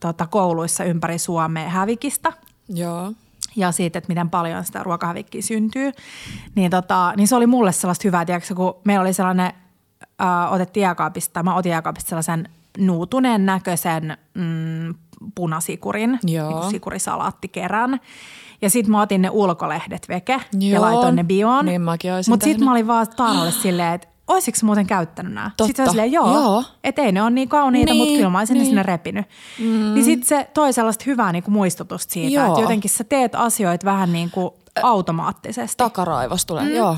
[0.00, 2.32] tota, kouluissa ympäri Suomea hävikistä
[2.68, 3.12] Joo.
[3.56, 5.92] Ja siitä, että miten paljon sitä ruokahävikkiä syntyy.
[6.54, 9.52] Niin, tota, niin se oli mulle sellaista hyvää, tiedätkö, kun meillä oli sellainen,
[10.22, 14.94] äh, otettiin jääkaapista, mä otin jääkaapista sellaisen nuutuneen näköisen mm,
[15.34, 16.48] punasikurin, Joo.
[16.48, 18.00] niin kuin sikurisalaattikerän.
[18.62, 21.66] Ja sit mä otin ne ulkolehdet veke ja Joo, laitoin ne bioon.
[21.66, 25.50] niin mäkin Mutta sit mä olin vaan Taaralle silleen, että oisiko muuten käyttänyt nämä?
[25.56, 25.66] Totta.
[25.66, 26.64] Sitten se oli silleen, joo, Joo.
[26.84, 28.66] että ei ne ole niin kauniita, Niin, mutta kyllä mä olisin ne niin.
[28.70, 29.26] sinne repinyt.
[29.58, 29.94] Mm.
[29.94, 32.46] Niin sit se toi sellaista hyvää niin kuin muistutusta siitä, Joo.
[32.48, 34.50] että jotenkin sä teet asioita vähän niin kuin
[34.82, 35.76] automaattisesti.
[35.76, 36.74] Takaraivos tulee, mm.
[36.74, 36.96] joo.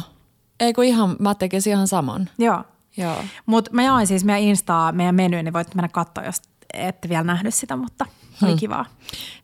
[0.61, 2.29] Ei kun ihan, mä tekisin ihan saman.
[2.39, 2.65] Joo.
[2.97, 3.17] Joo.
[3.47, 6.43] Mutta mä jaoin siis meidän Instaa, meidän menyyn, niin voit mennä katsoa, jos
[6.75, 8.07] ette vielä nähnyt sitä, mutta
[8.43, 8.59] oli Hmm.
[8.59, 8.85] kivaa.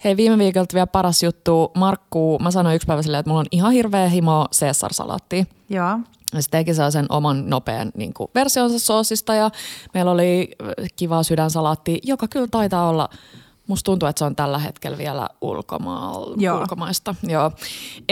[0.05, 1.71] Hei, viime viikolta vielä paras juttu.
[1.77, 5.45] Markku, mä sanoin yksi päivä silleen, että mulla on ihan hirveä himo Caesar-salaattia.
[5.71, 5.99] Joo.
[6.35, 9.51] Ja se teki sen oman nopean niin kuin, versionsa soosista ja
[9.95, 13.09] meillä oli äh, kiva sydänsalaatti, joka kyllä taitaa olla,
[13.67, 16.61] musta tuntuu, että se on tällä hetkellä vielä ulkomaal, Joo.
[16.61, 17.15] ulkomaista.
[17.23, 17.53] Joo.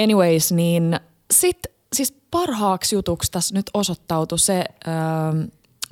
[0.02, 1.00] Anyways, niin
[1.30, 1.58] sit
[1.92, 5.42] siis parhaaksi jutuksi tässä nyt osoittautui se, ähm,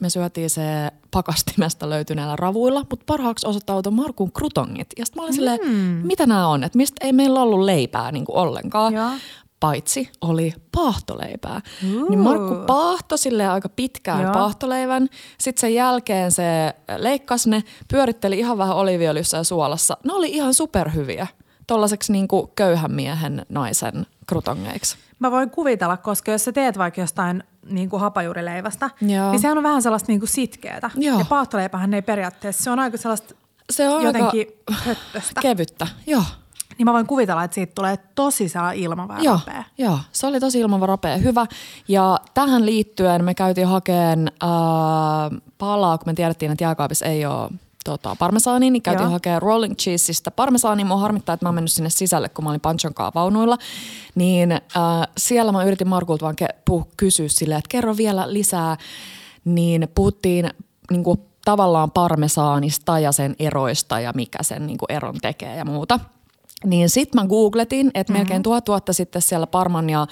[0.01, 0.63] me syötiin se
[1.11, 4.89] pakastimesta löytyneillä ravuilla, mutta parhaaksi osoittautui Markun krutongit.
[4.99, 5.61] Ja sitten mä olin silleen,
[6.07, 9.11] mitä nämä on, että mistä ei meillä ollut leipää niin kuin ollenkaan Joo.
[9.65, 11.61] Paitsi oli paahtoleipää.
[11.83, 14.33] Niin Markku paahto sille aika pitkään Joo.
[14.33, 15.09] paahtoleivän.
[15.39, 19.97] Sitten sen jälkeen se leikkasi ne, pyöritteli ihan vähän oliviöljyssä ja suolassa.
[20.05, 21.27] Ne oli ihan superhyviä.
[21.67, 24.97] Tollaiseksi niin kuin köyhän miehen naisen krutongeiksi.
[25.19, 29.31] Mä voin kuvitella, koska jos sä teet vaikka jostain niin kuin hapajuurileivästä, Joo.
[29.31, 30.91] niin sehän on vähän sellaista niin kuin sitkeätä.
[30.97, 31.19] Joo.
[31.19, 33.35] Ja paahtoleipähän ei periaatteessa, se on aika sellaista
[33.71, 35.41] Se on jotenkin aika höttöstä.
[35.41, 35.87] kevyttä.
[36.07, 36.23] Joo.
[36.79, 39.39] Niin mä voin kuvitella, että siitä tulee tosi sellainen ilmavara Joo,
[39.79, 41.47] joo, se oli tosi ilmavarapea, hyvä.
[41.89, 47.51] Ja tähän liittyen me käytiin hakeen äh, palaa, kun me tiedettiin, että jääkaapissa ei ole
[47.85, 50.85] tota, parmesaani, niin käytiin hakemaan rolling cheeseista parmesaani.
[50.85, 53.59] Mua harmittaa, että mä oon mennyt sinne sisälle, kun mä olin Panchon vaunuilla.
[54.15, 54.61] Niin äh,
[55.19, 58.77] siellä mä yritin Markulta vaan ke- puh- kysyä silleen, että kerro vielä lisää.
[59.45, 60.51] Niin puhuttiin
[60.91, 65.65] niin kuin, tavallaan parmesaanista ja sen eroista ja mikä sen niin kuin, eron tekee ja
[65.65, 66.01] muuta.
[66.65, 68.21] Niin sit mä googletin, että mm-hmm.
[68.21, 70.07] melkein tuhat vuotta sitten siellä Parman ja äh,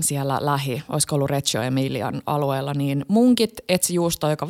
[0.00, 4.48] siellä lähi, olisiko ollut Reggio Emilian alueella, niin munkit etsi juustoa, joka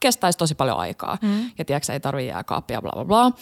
[0.00, 1.18] kestäisi tosi paljon aikaa.
[1.22, 1.50] Mm-hmm.
[1.58, 3.32] Ja tiedätkö, ei tarvitse jääkaappia, bla bla bla.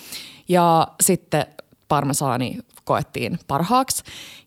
[0.48, 1.46] Ja sitten
[1.88, 4.02] parmesaani koettiin parhaaksi.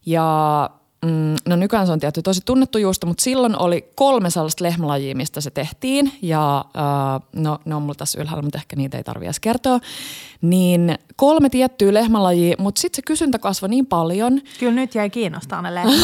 [0.05, 0.69] Ja
[1.05, 5.15] mm, no nykyään se on tietty tosi tunnettu juusto, mutta silloin oli kolme sellaista lehmälajia,
[5.15, 6.11] mistä se tehtiin.
[6.21, 9.79] Ja äh, no, ne on mulla tässä ylhäällä, mutta ehkä niitä ei tarvitse edes kertoa.
[10.49, 14.41] Niin kolme tiettyä lehmälajia, mutta sitten se kysyntä kasvoi niin paljon.
[14.59, 15.95] Kyllä nyt jäi kiinnostaa ne lehmät.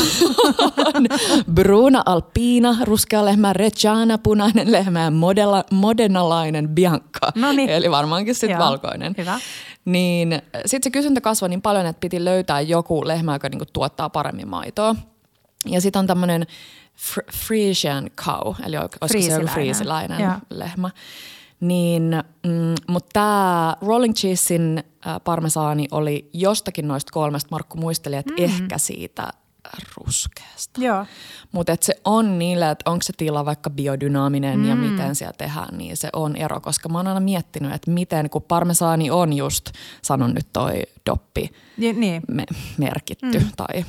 [1.56, 7.32] Bruna Alpina, ruskea lehmä, Reggiana, punainen lehmä ja modella, modenalainen Bianca.
[7.36, 7.70] Noniin.
[7.70, 9.16] Eli varmaankin sitten valkoinen.
[9.18, 9.40] hyvä.
[9.86, 14.10] Niin sitten se kysyntä kasvoi niin paljon, että piti löytää joku lehmä, joka niinku tuottaa
[14.10, 14.96] paremmin maitoa.
[15.66, 16.46] Ja sitten on tämmöinen
[16.98, 20.32] fr- Frisian cow, eli olisiko se joku Friisiläinen.
[20.50, 20.90] lehmä.
[21.62, 27.48] Niin, mm, mutta tämä Rolling Cheesein äh, parmesaani oli jostakin noista kolmesta.
[27.52, 28.44] Markku muisteli, että mm.
[28.44, 29.34] ehkä siitä
[29.98, 30.82] ruskeasta.
[30.82, 31.06] Joo.
[31.52, 34.70] Mutta se on niille, että onko se tila vaikka biodynaaminen mm.
[34.70, 36.60] ja miten siellä tehdään, niin se on ero.
[36.60, 39.72] Koska mä oon aina miettinyt, että miten, kun parmesaani on just,
[40.02, 42.22] sanon nyt toi doppi, Ja, niin.
[42.28, 42.46] me,
[42.78, 43.52] merkitty mm.
[43.58, 43.86] tai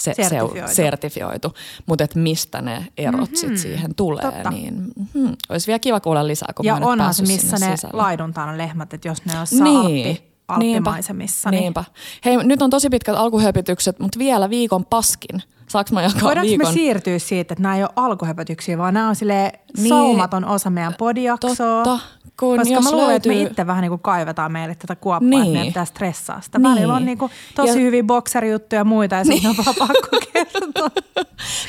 [0.00, 0.68] se, Sertifioitu.
[0.68, 1.54] Se, sertifioitu,
[1.86, 3.36] mutta että mistä ne erot mm-hmm.
[3.36, 4.50] sit siihen tulee, Totta.
[4.50, 4.74] niin
[5.14, 7.96] mm, olisi vielä kiva kuulla lisää, kun Ja mä onhan se, missä ne sisälle.
[7.96, 11.50] laiduntaa ne lehmät, että jos ne on jossain alppi, alppimaisemissa.
[11.50, 11.60] Niin.
[11.60, 11.84] Niinpä.
[12.24, 15.42] Hei, nyt on tosi pitkät alkuhöpytykset, mutta vielä viikon paskin.
[15.68, 16.66] Saanko mä jakaa Voidaanko viikon?
[16.68, 19.88] me siirtyä siitä, että nämä ei ole alkuhöpötyksiä, vaan nämä on sille Niin.
[19.88, 21.84] saumaton osa meidän podijaksoa.
[21.84, 21.98] Totta,
[22.40, 24.96] kun Koska jos mä luulen, että me löytyy- itse vähän niin kuin kaivetaan meille tätä
[24.96, 25.40] kuoppaa, Niin.
[25.42, 26.58] että meidän pitää stressaa sitä.
[26.58, 26.70] Niin.
[26.74, 30.08] Välillä on niin kuin tosi Ja- hyviä bokserijuttuja ja muita ja sitten on vaan pakko
[30.32, 30.90] kertoa.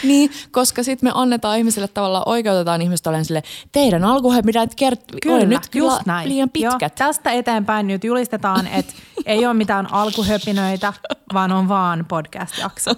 [0.04, 5.18] Niin, koska sitten me annetaan ihmisille tavallaan, oikeutetaan ihmistä olen sille, teidän alkuhöpyt pitää kert-
[5.22, 6.30] Kyllä, nyt kyllä just näin.
[6.30, 6.96] liian Joo, pitkät.
[6.96, 8.94] tästä eteenpäin nyt julistetaan, että
[9.26, 10.94] ei ole mitään alkuhöpinöitä,
[11.34, 12.92] vaan on vaan podcast-jakso.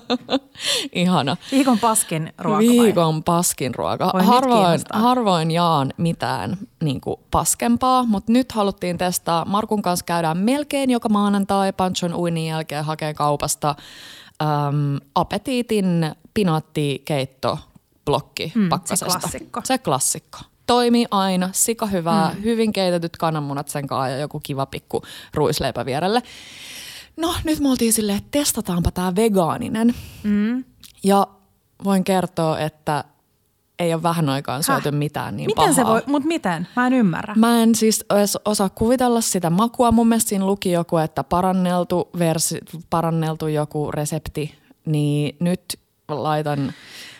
[0.94, 1.38] Ihana.
[1.52, 2.68] Viikon paskin ruoka vai?
[2.68, 4.12] Viikon paskin ruoka.
[4.14, 7.20] Voi Harvoin, harvoin jaan mitään niin kuin
[7.64, 9.46] paskempaa, mutta nyt haluttiin testaa.
[9.46, 13.76] Markun kanssa käydään melkein joka maanantai Panchon uinin jälkeen hakee kaupasta
[14.42, 17.60] äm, apetiitin pinaattikeitto
[18.06, 19.06] blokki Mm, se pakkasesta.
[19.20, 19.62] klassikko.
[19.64, 20.40] Se klassikko.
[20.66, 22.44] Toimii aina, sika hyvää, mm.
[22.44, 25.02] hyvin keitetyt kananmunat sen kanssa ja joku kiva pikku
[25.34, 26.22] ruisleipä vierelle.
[27.18, 29.96] No nyt me oltiin silleen, että testataanpa tämä vegaaninen.
[30.24, 30.64] Mm.
[31.04, 31.28] Ja
[31.84, 33.04] voin kertoa, että
[33.80, 34.98] ei ole vähän aikaan syöty Häh?
[34.98, 35.74] mitään niin Miten pahaa.
[35.74, 36.68] se voi, mutta miten?
[36.76, 37.36] Mä en ymmärrä.
[37.36, 38.06] Mä en siis
[38.46, 39.92] osaa kuvitella sitä makua.
[39.92, 42.60] Mun mielestä siinä luki joku, että paranneltu, versi,
[42.90, 44.56] paranneltu joku resepti,
[44.86, 45.62] niin nyt
[46.10, 46.74] laitan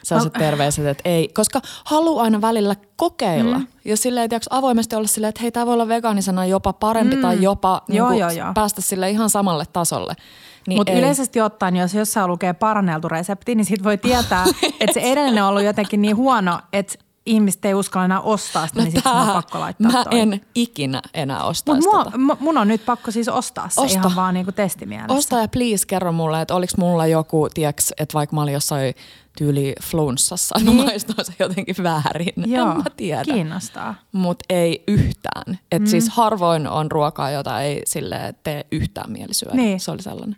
[0.04, 3.58] sellaiset terveiset, että ei, koska haluaa aina välillä kokeilla.
[3.58, 3.68] Mm.
[3.86, 7.22] Ja silleen, että avoimesti olla silleen, että hei, tämä voi olla vegaanisena jopa parempi mm.
[7.22, 8.54] tai jopa Joo, niin joo, joo.
[8.54, 10.14] päästä sille ihan samalle tasolle.
[10.68, 11.00] Niin Mutta ei.
[11.00, 14.46] yleisesti ottaen, jos jossain lukee paranneltu resepti, niin sit voi tietää,
[14.80, 18.80] että se edellinen on ollut jotenkin niin huono, että ihmiset ei uskalla enää ostaa sitä,
[18.82, 20.20] niin sitten on pakko laittaa mä toi.
[20.20, 22.18] en ikinä enää ostaisi Mut mua, tota.
[22.18, 24.00] mu- mun on nyt pakko siis ostaa se Osta.
[24.00, 25.14] ihan vaan niinku testimielessä.
[25.14, 28.94] Osta ja please kerro mulle, että oliko mulla joku, tieks, että vaikka mä olin jossain
[29.38, 30.86] tyyli flunssassa, niin, Niin.
[30.86, 32.34] maistoi se jotenkin väärin.
[32.46, 33.24] Joo, en mä tiedä.
[33.24, 33.96] kiinnostaa.
[34.12, 35.60] Mutta ei yhtään.
[35.72, 35.86] Et mm.
[35.88, 39.56] siis harvoin on ruokaa, jota ei sille tee yhtään mieli syödä.
[39.56, 39.80] Niin.
[39.80, 40.36] Se oli sellainen.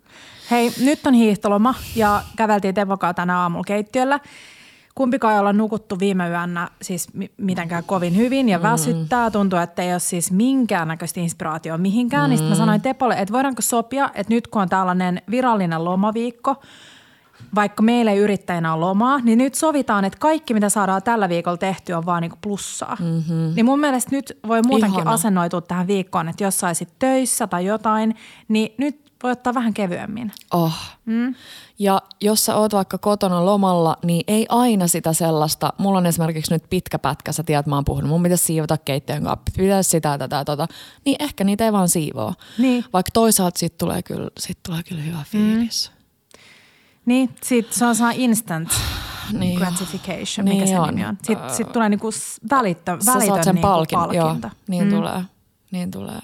[0.52, 4.20] Hei, nyt on hiihtoloma ja käveltiin Tevokaa tänä aamulla keittiöllä.
[4.96, 9.32] Kumpikaan ei olla nukuttu viime yönä siis mi- mitenkään kovin hyvin ja väsyttää.
[9.32, 12.24] Tuntuu, että ei ole siis minkäännäköistä inspiraatioa mihinkään.
[12.24, 12.30] Mm.
[12.30, 16.56] Niin sit mä sanoin Tepolle, että voidaanko sopia, että nyt kun on tällainen virallinen lomaviikko,
[17.56, 21.58] vaikka meillä ei yrittäjänä ole lomaa, niin nyt sovitaan, että kaikki mitä saadaan tällä viikolla
[21.58, 22.98] tehtyä on vaan niinku plussaa.
[23.00, 23.54] Mm-hmm.
[23.56, 25.12] Niin mun mielestä nyt voi muutenkin Ihana.
[25.12, 28.16] asennoitua tähän viikkoon, että jos saisit töissä tai jotain,
[28.48, 30.32] niin nyt voi ottaa vähän kevyemmin.
[30.54, 30.74] Oh.
[31.06, 31.36] Mm.
[31.80, 35.74] Ja jos sä oot vaikka kotona lomalla, niin ei aina sitä sellaista.
[35.78, 39.24] Mulla on esimerkiksi nyt pitkä pätkä, sä tiedät, mä oon puhunut, mun pitäisi siivota keittiön
[39.24, 40.68] kaappi, pitäisi sitä, tätä, tota.
[41.06, 42.34] Niin ehkä niitä ei vaan siivoo.
[42.58, 42.86] Niin.
[42.94, 45.92] Vaikka toisaalta sit tulee kyllä, sit tulee kyllä hyvä fiilis.
[47.06, 48.70] Niin, sit se on saa instant
[49.32, 49.60] Niin.
[49.60, 50.88] gratification, Niin mikä se on.
[50.90, 51.18] nimi on.
[51.24, 52.10] Sitten sit tulee niinku
[52.52, 54.28] välittö, välitön niinku palkin, palkinto.
[54.28, 54.52] joo.
[54.68, 54.90] Niin mm.
[54.90, 55.22] tulee,
[55.72, 56.20] niin tulee.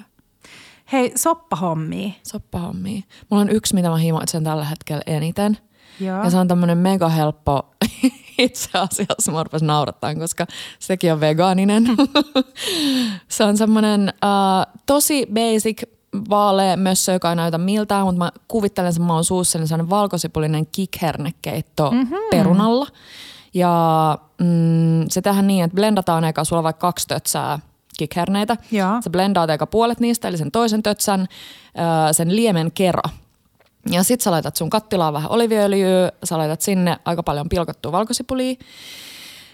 [0.92, 2.12] Hei, soppahommia.
[2.24, 3.02] Soppahommia.
[3.30, 5.58] Mulla on yksi, mitä mä himoitsen tällä hetkellä eniten.
[6.00, 6.24] Joo.
[6.24, 7.70] Ja se on tämmönen mega helppo.
[8.38, 10.46] Itse asiassa mä rupesin naurattaa, koska
[10.80, 11.84] sekin on vegaaninen.
[13.28, 15.84] se on semmoinen uh, tosi basic
[16.30, 20.68] vaalea mössö, joka ei näytä miltään, mutta mä kuvittelen sen maun suussa, niin sellainen valkosipulinen
[20.72, 22.18] kikhernekeitto mm-hmm.
[22.32, 22.88] perunalla.
[23.54, 27.60] Ja mm, se tehdään niin, että blendataan eka, sulla on vaikka kaksi tötsää
[28.08, 28.58] kikherneitä.
[28.72, 29.02] Joo.
[29.02, 31.28] Sä blendaat eka puolet niistä, eli sen toisen tötsän,
[32.12, 33.10] sen liemen kera.
[33.92, 38.56] Ja sit sä laitat sun kattilaan vähän oliviöljyä, sä laitat sinne aika paljon pilkottua valkosipulia.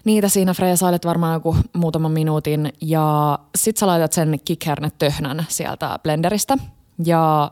[0.03, 6.57] Niitä siinä freesailet varmaan joku muutaman minuutin ja sit sä laitat sen kikhernetöhnän sieltä blenderistä.
[7.05, 7.51] Ja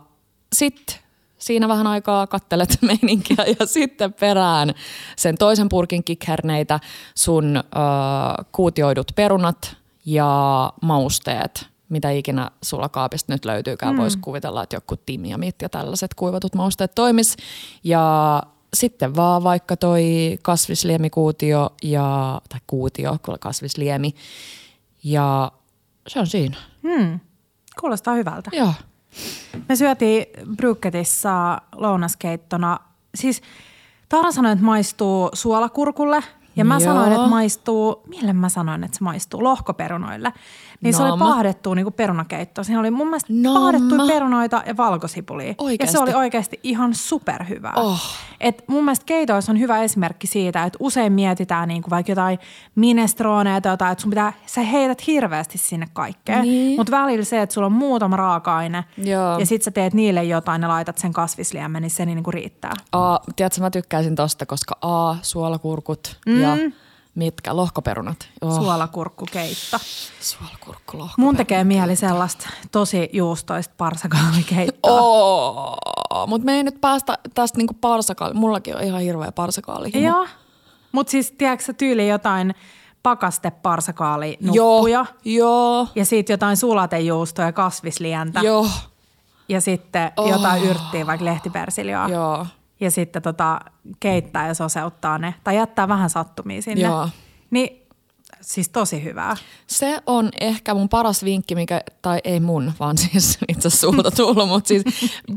[0.54, 1.06] sit
[1.38, 4.74] siinä vähän aikaa kattelet meininkiä ja sitten perään
[5.16, 6.80] sen toisen purkin kikherneitä,
[7.16, 7.62] sun ö,
[8.52, 13.96] kuutioidut perunat ja mausteet, mitä ikinä sulla kaapista nyt löytyykään.
[13.96, 14.02] Mm.
[14.02, 17.38] Voisi kuvitella, että joku timiamit ja tällaiset kuivatut mausteet toimis.
[17.84, 20.04] Ja sitten vaan vaikka toi
[20.42, 24.16] kasvisliemikuutio ja, tai kuutio, kyllä kasvisliemi.
[25.04, 25.52] Ja
[26.08, 26.58] se on siinä.
[26.84, 27.20] Hmm.
[27.80, 28.52] Kuulostaa hyvältä.
[28.54, 28.74] Joo.
[29.70, 32.80] Me syötiin Brykketissä lounaskeittona.
[33.16, 33.42] Siis
[34.10, 36.24] Taara sanoi, että maistuu suolakurkulle.
[36.56, 36.80] Ja mä Joo.
[36.80, 40.34] sanoin, että maistuu, mille mä sanoin, että se maistuu lohkoperunoille.
[40.82, 41.30] Niin se oli Naama.
[41.30, 42.64] pahdettu niin paahdekeitto.
[42.64, 43.60] Siinä oli mun mielestä Naama.
[43.60, 45.48] pahdettuja perunoita ja valkosipulia.
[45.48, 45.92] Ja Oikeesti?
[45.92, 47.74] se oli oikeasti ihan superhyvää.
[47.76, 48.02] Oh.
[48.40, 52.40] Et mun mielestä keitoissa on hyvä esimerkki siitä, että usein mietitään niin kuin vaikka jotain
[52.76, 56.42] minestroneja tai jotain, että sun pitää, sä heität hirveästi sinne kaikkeen.
[56.42, 56.80] Niin.
[56.80, 59.40] Mutta välillä se, että sulla on muutama raaka-aine Joo.
[59.40, 62.74] ja sit sä teet niille jotain ja laitat sen kasvisliemen, niin se niin kuin riittää.
[62.92, 66.42] A, tiedätkö, mä tykkäisin tosta, koska A, suolakurkut mm.
[66.42, 66.58] ja
[67.16, 68.30] mitkä, lohkoperunat.
[68.42, 69.78] Oh, Suolakurkkukeitto.
[70.20, 71.18] Suolakurkku, lohkoperunat.
[71.18, 75.00] Mun tekee mieli sellaista tosi juustoista parsakaalikeittoa.
[75.02, 75.78] Oh,
[76.28, 78.34] mutta me ei nyt päästä tästä niinku parsakaali.
[78.34, 79.92] Mullakin on ihan hirveä parsakaali.
[80.04, 80.28] Joo.
[80.92, 82.56] Mutta siis tiedätkö sä tyyli jotain
[83.04, 88.40] pakasteparsakaali Joo, nuppuja joo, ja sitten jotain sulatejuustoa ja kasvislientä.
[88.40, 88.68] joo,
[89.50, 90.30] Ja sitten oh.
[90.30, 92.10] jotain yrttiä, vaikka lehtipersiljaa.
[92.10, 92.46] joo.
[92.80, 93.60] Ja sitten tota,
[94.00, 95.36] keittää ja soseuttaa ne.
[95.44, 96.84] Tai jättää vähän sattumia sinne.
[96.84, 97.10] Joo.
[97.52, 97.88] Niin
[98.42, 99.36] siis tosi hyvää.
[99.68, 104.12] Se on ehkä mun paras vinkki, mikä, tai ei mun, vaan siis itse asiassa sulta
[104.12, 104.84] tullut, mutta siis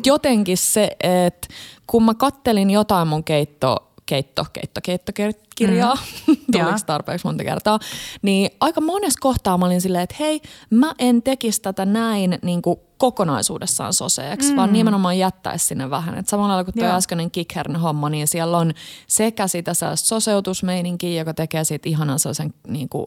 [0.07, 1.49] jotenkin se, että
[1.87, 4.81] kun mä kattelin jotain mun keitto, keitto, keitto,
[5.15, 6.37] keittokirjaa, mm.
[6.53, 6.79] tuliko Joo.
[6.87, 7.79] tarpeeksi monta kertaa,
[8.23, 10.41] niin aika monessa kohtaa mä olin silleen, että hei,
[10.71, 14.57] mä en tekisi tätä näin niin kuin kokonaisuudessaan soseeksi, mm.
[14.57, 16.19] vaan nimenomaan jättäisi sinne vähän.
[16.19, 18.73] Et samalla kuin tuo äskeinen kickern homma, niin siellä on
[19.07, 23.07] sekä sitä soseutusmeininkiä, joka tekee siitä ihanan sellaisen niin kuin,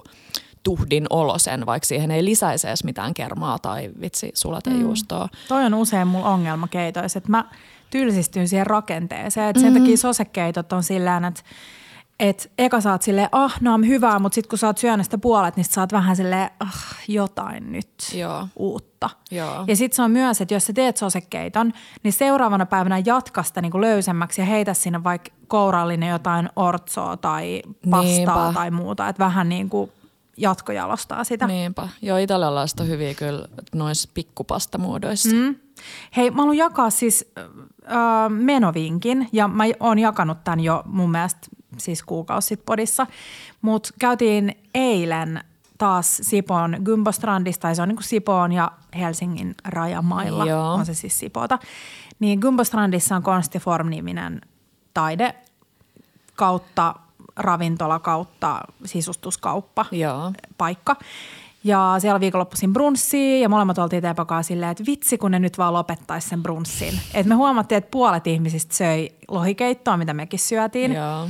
[0.64, 5.26] tuhdin olosen, vaikka siihen ei lisäisi edes mitään kermaa tai vitsi sulatejuustoa.
[5.26, 5.38] Mm.
[5.48, 7.46] Toi on usein mulla ongelma keitoissa, että mä
[7.92, 9.50] tylsistyn siihen rakenteeseen.
[9.50, 11.42] Et sen takia sosekeitot on sillä että
[12.22, 15.56] että eka saat silleen, ah, no on hyvää, mutta sitten kun saat syönyt sitä puolet,
[15.56, 18.48] niin sit saat vähän silleen, ah, jotain nyt Joo.
[18.56, 19.10] uutta.
[19.32, 19.64] Joo.
[19.68, 21.74] Ja sitten se on myös, että jos sä teet sosekeiton,
[22.04, 27.18] niin seuraavana päivänä jatka sitä niin kuin löysemmäksi ja heitä sinne vaikka kourallinen jotain ortsoa
[27.18, 28.52] tai pastaa Niinpä.
[28.54, 29.08] tai muuta.
[29.08, 29.92] Että vähän niin kuin
[30.38, 31.48] jatkojalostaa sitä.
[31.48, 31.90] Niinpä.
[32.02, 35.36] Joo, italialaiset on hyviä kyllä noissa pikkupastamuodoissa.
[35.36, 35.56] Mm.
[36.18, 37.32] Hei, mä haluan jakaa siis
[37.86, 43.08] äh, menovinkin ja mä oon jakanut tämän jo mun mielestä siis kuukausi sitten podissa,
[43.62, 45.44] mutta käytiin eilen
[45.78, 50.74] taas Sipoon Gymbostrandista, tai se on niin kuin Sipoon ja Helsingin rajamailla, Joo.
[50.74, 51.60] on se siis Sipoota.
[52.20, 54.42] Niin Gymbostrandissa on Konstiform-niminen
[54.94, 55.36] taide
[56.36, 56.96] kautta
[57.36, 60.34] ravintola kautta sisustuskauppa Joo.
[60.58, 60.96] paikka.
[61.64, 65.74] Ja siellä viikonloppuisin brunssiin ja molemmat oltiin Tepokaa silleen, että vitsi kun ne nyt vaan
[65.74, 67.00] lopettaisi sen brunssin.
[67.14, 70.94] Et me huomattiin, että puolet ihmisistä söi lohikeittoa, mitä mekin syötiin.
[70.94, 71.28] Joo.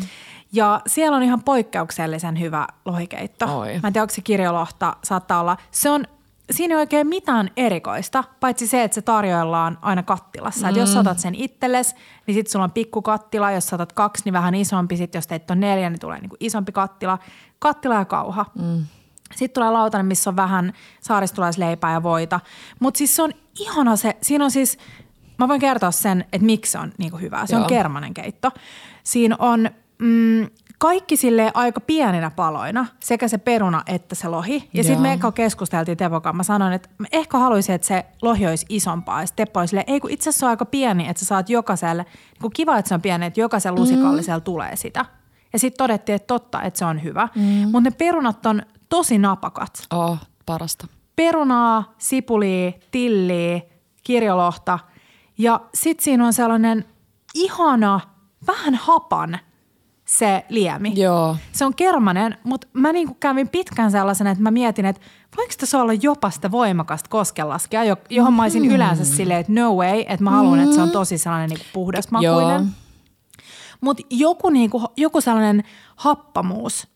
[0.54, 3.60] Ja siellä on ihan poikkeuksellisen hyvä lohikeitto.
[3.60, 3.80] Oi.
[3.84, 5.58] Mä en tiedä, onko se kirjolohta, saattaa olla.
[5.72, 6.06] Se on,
[6.52, 10.68] siinä ei oikein mitään erikoista, paitsi se, että se tarjoillaan aina kattilassa.
[10.68, 10.70] Mm.
[10.70, 11.96] Et jos sä otat sen itsellesi,
[12.28, 13.52] niin sitten sulla on pikku kattila.
[13.52, 14.98] Jos otat kaksi, niin vähän isompi.
[14.98, 17.18] Sitten jos teit on neljä, niin tulee niinku isompi kattila.
[17.60, 18.46] Kattila ja kauha.
[18.60, 18.86] Mm.
[19.36, 22.40] Sitten tulee lautanen, missä on vähän saaristulaisleipää ja voita.
[22.80, 24.78] Mutta siis se on ihana se, siinä on siis,
[25.38, 27.46] mä voin kertoa sen, että miksi se on niinku hyvä.
[27.46, 27.64] Se Joo.
[27.64, 28.52] on kermanen keitto.
[29.04, 34.70] Siinä on mm, kaikki sille aika pieninä paloina, sekä se peruna että se lohi.
[34.74, 36.38] Ja sitten me eka keskusteltiin Tepokaan.
[36.38, 39.22] Mä sanoin, että mä ehkä haluaisin, että se lohi olisi isompaa.
[39.22, 41.50] Ja Teppo oli silleen, ei kun itse asiassa se on aika pieni, että sä saat
[41.50, 44.44] jokaiselle, niin kuin kiva, että se on pieni, että jokaisella lusikallisella mm.
[44.44, 45.06] tulee sitä.
[45.54, 47.28] Ja sitten todettiin, että totta, että se on hyvä.
[47.36, 47.44] Mm.
[47.44, 50.88] Mutta ne perunat on tosi napakat Oh, parasta.
[51.16, 53.62] perunaa, sipulia, tilliä,
[54.04, 54.80] kirjolohta
[55.38, 56.86] ja sitten siinä on sellainen
[57.34, 58.00] ihana,
[58.48, 59.40] vähän hapan
[60.06, 60.94] se liemi.
[60.96, 61.38] Joo.
[61.52, 65.02] Se on kermanen, mutta mä niinku kävin pitkään sellaisen, että mä mietin, että
[65.38, 69.74] voiko tässä olla jopa sitä voimakasta koskenlaskea, jo- johon mä olisin yleensä silleen, että no
[69.76, 72.68] way, että mä haluan, että se on tosi sellainen niinku puhdasmakuinen.
[73.82, 75.64] Mutta joku, niinku, joku sellainen
[75.96, 76.88] happamuus,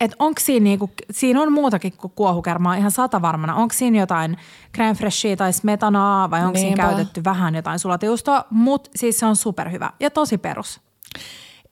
[0.00, 3.54] että onko siinä, niinku, siinä on muutakin kuin kuohukermaa ihan sata varmana.
[3.54, 4.36] Onko siinä jotain
[4.78, 9.36] crème fraichea tai smetanaa vai onko siinä käytetty vähän jotain sulatejuustoa, mutta siis se on
[9.36, 10.80] superhyvä ja tosi perus.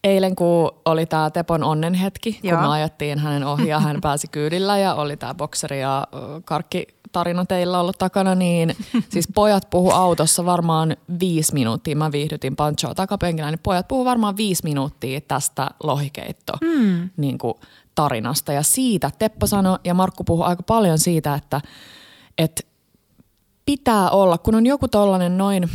[0.05, 2.57] Eilen kun oli tämä Tepon onnenhetki, Joo.
[2.57, 6.07] kun me ajettiin hänen ohi ja hän pääsi kyydillä ja oli tämä bokseri ja
[6.45, 8.77] karkki tarina teillä ollut takana, niin
[9.13, 11.97] siis pojat puhu autossa varmaan viisi minuuttia.
[11.97, 17.11] Mä viihdytin Panchoa takapenkillä, niin pojat puhu varmaan viisi minuuttia tästä lohikeitto mm.
[17.17, 17.55] niin kuin
[17.97, 18.53] tarinasta.
[18.53, 21.61] Ja siitä Teppo sanoi ja Markku puhui aika paljon siitä, että,
[22.39, 22.63] että
[23.67, 25.71] pitää olla, kun on joku tollanen noin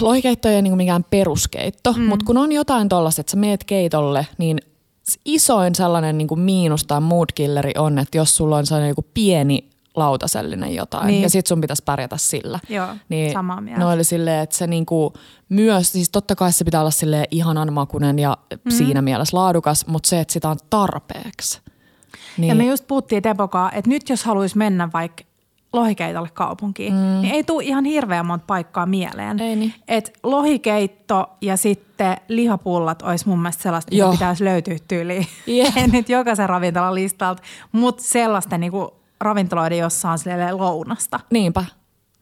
[0.00, 2.02] lohikeitto ei ole niinku mikään peruskeitto, mm.
[2.02, 4.58] mutta kun on jotain tollaista, että sä meet keitolle, niin
[5.24, 9.70] isoin sellainen niinku miinus tai mood killeri on, että jos sulla on sellainen niinku pieni
[9.96, 11.22] lautasellinen jotain Niin.
[11.22, 12.58] ja sit sun pitäisi pärjätä sillä.
[12.68, 13.80] Joo, niin samaa mieltä.
[13.80, 15.12] No oli silleen, että se niinku
[15.48, 18.70] myös, siis totta kai se pitää olla silleen ihanan makunen ja mm.
[18.70, 21.60] siinä mielessä laadukas, mutta se, että sitä on tarpeeksi.
[22.38, 25.24] Niin, Ja me just puhuttiin Tepokaa, että nyt jos haluaisi mennä vaikka
[25.72, 26.98] lohikeitolle kaupunkiin, mm.
[27.22, 29.40] niin ei tule ihan hirveän monta paikkaa mieleen.
[29.40, 29.74] Ei niin.
[29.88, 35.26] Et lohikeitto ja sitten lihapullat olisi mun mielestä sellaista, mitä pitäisi löytyä tyyliin.
[35.76, 40.18] En nyt jokaisen ravintolan listalta, mutta sellaista niinku ravintoloiden, jossa on
[40.52, 41.64] lounasta niinpä.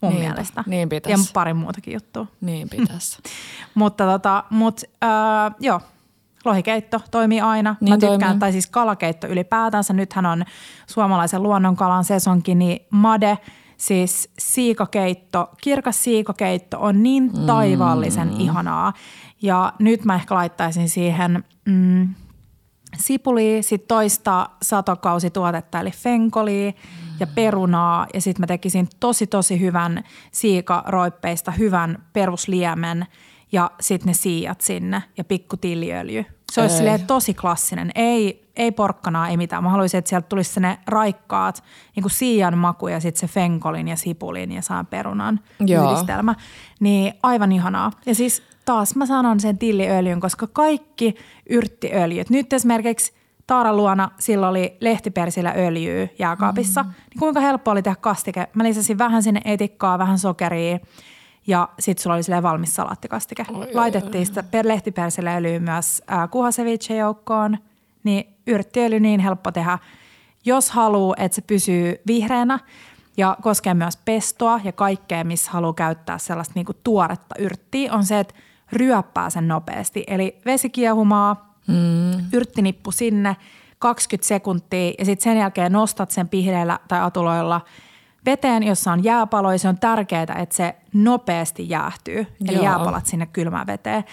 [0.00, 0.28] mun niinpä.
[0.28, 0.64] mielestä.
[0.66, 1.32] Niin ja pitäisi.
[1.32, 2.26] pari muutakin juttua.
[2.40, 3.18] Niin pitäisi.
[3.74, 5.80] Mutta tota, mut, äh, joo,
[6.44, 7.76] lohikeitto toimii aina.
[7.80, 8.38] Niin Mä tykkään, toimii.
[8.38, 9.92] tai siis kalakeitto ylipäätänsä.
[9.92, 10.44] Nythän on
[10.86, 13.38] suomalaisen luonnonkalan sesonkin, niin made,
[13.76, 18.40] siis siikakeitto, kirkas siikakeitto on niin taivaallisen mm.
[18.40, 18.92] ihanaa.
[19.42, 22.14] Ja nyt mä ehkä laittaisin siihen mm,
[22.96, 26.72] sipulia, sitten toista satokausituotetta eli fenkolia
[27.20, 33.06] ja perunaa ja sitten mä tekisin tosi tosi hyvän siikaroippeista hyvän perusliemen
[33.52, 36.24] ja sitten ne siijat sinne ja pikku tiliöljy.
[36.52, 36.78] Se olisi Ei.
[36.78, 37.90] silleen tosi klassinen.
[37.94, 39.62] Ei, ei porkkanaa, ei mitään.
[39.62, 41.64] Mä haluaisin, että sieltä tulisi ne raikkaat
[41.96, 45.92] niin kuin siian maku ja sitten se fenkolin ja sipulin ja saan perunan Joo.
[45.92, 46.34] yhdistelmä.
[46.80, 47.90] Niin aivan ihanaa.
[48.06, 51.14] Ja siis taas mä sanon sen tilliöljyn, koska kaikki
[51.50, 52.30] yrttiöljyt.
[52.30, 53.12] Nyt esimerkiksi
[53.46, 56.82] Taara luona sillä oli lehtipersillä öljyä jääkaapissa.
[56.82, 56.88] Mm.
[56.88, 58.48] Niin kuinka helppo oli tehdä kastike?
[58.54, 60.78] Mä lisäsin vähän sinne etikkaa, vähän sokeria
[61.46, 63.44] ja sitten sulla oli silleen valmis salaattikastike.
[63.48, 67.58] Oi, oi, Laitettiin sitä per- lehtipersillä öljyä myös äh, kuhaseviche joukkoon.
[68.04, 69.78] Niin yrttiöljy niin helppo tehdä.
[70.44, 72.58] Jos haluaa, että se pysyy vihreänä
[73.16, 78.20] ja koskee myös pestoa ja kaikkea, missä haluaa käyttää sellaista niinku tuoretta yrttiä, on se,
[78.20, 78.34] että
[78.72, 80.04] ryöppää sen nopeasti.
[80.06, 82.24] Eli vesikiehumaa, mm.
[82.32, 83.36] yrttinippu sinne,
[83.78, 87.60] 20 sekuntia ja sitten sen jälkeen nostat sen pihdeillä tai atuloilla
[88.26, 92.64] veteen, jossa on jääpalo ja se on tärkeää, että se nopeasti jäähtyy, eli Joo.
[92.64, 94.04] jääpalat sinne kylmään veteen.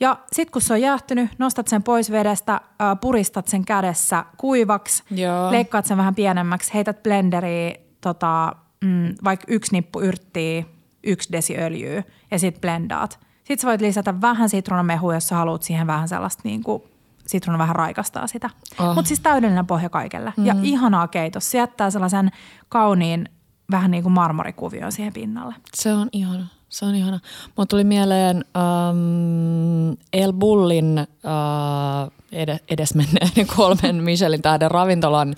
[0.00, 2.60] Ja sitten kun se on jäähtynyt, nostat sen pois vedestä,
[3.00, 5.50] puristat sen kädessä kuivaksi, Joo.
[5.50, 8.52] leikkaat sen vähän pienemmäksi, heität blenderiin tota,
[8.84, 10.64] mm, vaikka yksi nippu yrttiä,
[11.04, 13.25] yksi desi öljyä ja sitten blendaat.
[13.46, 16.82] Sitten sä voit lisätä vähän sitruunamehua, jos sä haluat siihen vähän sellaista niin kuin
[17.26, 18.50] sitruuna vähän raikastaa sitä.
[18.78, 18.94] Oh.
[18.94, 20.28] Mutta siis täydellinen pohja kaikelle.
[20.30, 20.46] Mm-hmm.
[20.46, 21.50] Ja ihanaa keitos.
[21.50, 22.30] Se jättää sellaisen
[22.68, 23.28] kauniin
[23.70, 25.54] vähän niin kuin marmorikuvion siihen pinnalle.
[25.74, 26.46] Se on ihana.
[26.68, 27.20] Se on ihana.
[27.56, 35.34] Mulla tuli mieleen um, El Bullin uh, edesmenneen kolmen Michelin tähden ravintolan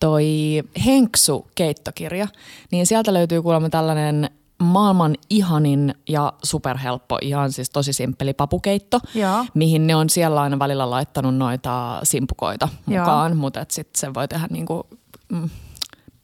[0.00, 0.24] toi
[0.84, 2.28] Henksu-keittokirja.
[2.70, 9.46] Niin sieltä löytyy kuulemma tällainen maailman ihanin ja superhelppo, ihan siis tosi simppeli papukeitto, Joo.
[9.54, 14.46] mihin ne on siellä aina välillä laittanut noita simpukoita mukaan, mutta sitten se voi tehdä
[14.50, 14.86] niinku,
[15.28, 15.50] mm,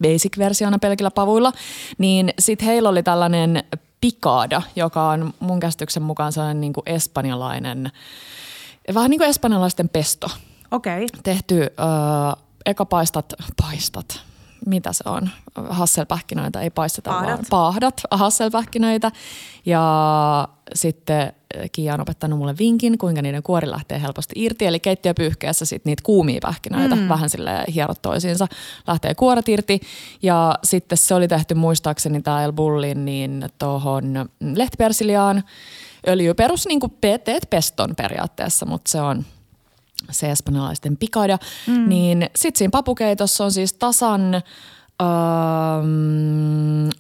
[0.03, 1.53] basic-versiona pelkillä pavuilla.
[1.99, 3.65] Niin sitten heillä oli tällainen
[4.01, 7.93] picada, joka on mun käsityksen mukaan sellainen niinku espanjalainen,
[8.95, 10.31] vähän niin kuin espanjalaisten pesto.
[10.71, 11.05] Okei.
[11.05, 11.21] Okay.
[11.23, 14.23] Tehty, äh, eka paistat, paistat,
[14.67, 17.29] mitä se on, hasselpähkinöitä ei paisteta paahdat.
[17.29, 19.11] vaan paahdat, hasselpähkinöitä
[19.67, 21.33] ja sitten
[21.73, 24.67] Kiia on opettanut mulle vinkin, kuinka niiden kuori lähtee helposti irti.
[24.67, 27.09] Eli keittiöpyyhkeessä sitten niitä kuumia pähkinöitä mm.
[27.09, 28.47] vähän sille hierot toisiinsa,
[28.87, 29.81] lähtee kuoret irti.
[30.23, 35.45] Ja sitten se oli tehty muistaakseni tämä El Bullin niin tuohon lehtipersiliaan
[36.09, 39.25] öljy perus, niin kuin teet peston periaatteessa, mutta se on
[40.11, 41.39] se espanjalaisten pikada.
[41.67, 41.89] Mm.
[41.89, 44.43] Niin sitten siinä papukeitossa on siis tasan
[45.03, 45.09] Öö,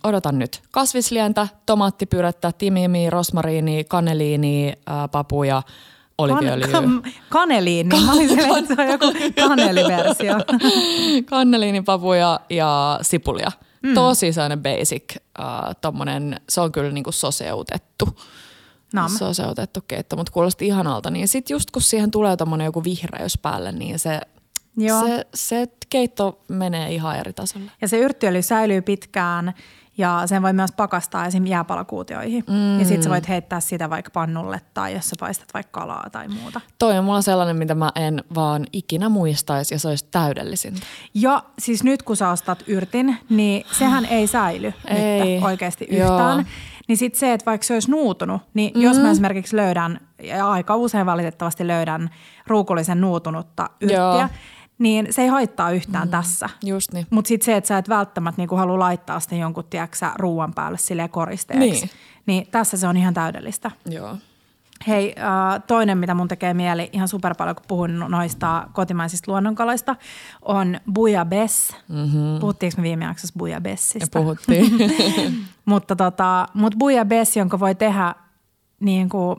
[0.05, 0.62] odotan nyt.
[0.70, 5.62] Kasvislientä, tomaattipyrettä, timimi, rosmariini, kaneliini, öö, papuja,
[6.18, 6.68] oliviöljyä.
[6.68, 9.07] Kan, kan, kaneliini, mä olin että se on joku
[9.48, 10.34] kaneliversio.
[11.30, 13.53] Kaneliini, papuja ja sipulia.
[13.82, 13.94] Mm.
[13.94, 15.46] Tosi sellainen basic, äh,
[15.80, 18.09] tommonen, se on kyllä niinku soseutettu.
[18.93, 19.11] Nam.
[19.11, 21.11] Soseutettu keitto, mutta kuulosti ihanalta.
[21.11, 24.20] Niin sit just kun siihen tulee tommonen joku vihreys päälle, niin se
[24.76, 25.07] Joo.
[25.07, 27.70] Se, se keitto menee ihan eri tasolle.
[27.80, 29.55] Ja se yrttiöljy säilyy pitkään
[29.99, 31.47] ja sen voi myös pakastaa esim.
[31.47, 32.45] jääpalakuutioihin.
[32.49, 32.78] Mm.
[32.78, 36.28] Ja sitten sä voit heittää sitä vaikka pannulle tai jos sä paistat vaikka kalaa tai
[36.28, 36.61] muuta.
[36.78, 40.80] Toi on mulla sellainen, mitä mä en vaan ikinä muistaisi ja se olisi täydellisintä.
[41.14, 45.34] Ja siis nyt kun sä ostat yrtin, niin sehän ei säily ei.
[45.34, 46.36] nyt oikeasti yhtään.
[46.38, 46.45] Joo.
[46.91, 48.82] Niin sitten se, että vaikka se olisi nuutunut, niin mm-hmm.
[48.82, 52.11] jos mä esimerkiksi löydän, ja aika usein valitettavasti löydän
[52.47, 54.28] ruukullisen nuutunutta yrttiä, Joo
[54.78, 56.49] niin se ei haittaa yhtään mm, tässä.
[56.64, 57.07] Just niin.
[57.11, 60.78] Mutta sitten se, että sä et välttämättä niinku halua laittaa sitä jonkun, tiedäksä, ruuan päälle
[60.78, 61.68] sille koristeeksi.
[61.68, 61.91] Niin.
[62.26, 63.70] niin tässä se on ihan täydellistä.
[63.91, 64.16] Joo.
[64.86, 69.96] Hei, äh, toinen, mitä mun tekee mieli ihan super paljon, kun puhun noista kotimaisista luonnonkaloista,
[70.42, 71.76] on bouillabaisse.
[71.88, 72.40] Mm-hmm.
[72.40, 74.18] Puhuttiinko me viime jaksossa bouillabaissista?
[74.18, 74.70] Ja puhuttiin.
[75.64, 78.14] mutta tota, mut bouillabaisse, jonka voi tehdä
[78.80, 79.36] niin kuin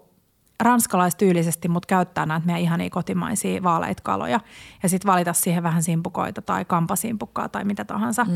[0.59, 4.39] ranskalaistyylisesti, mutta käyttää näitä meidän ihania kotimaisia vaaleita kaloja
[4.83, 8.23] ja sitten valita siihen vähän simpukoita tai kampasimpukkaa tai mitä tahansa.
[8.23, 8.31] Mm.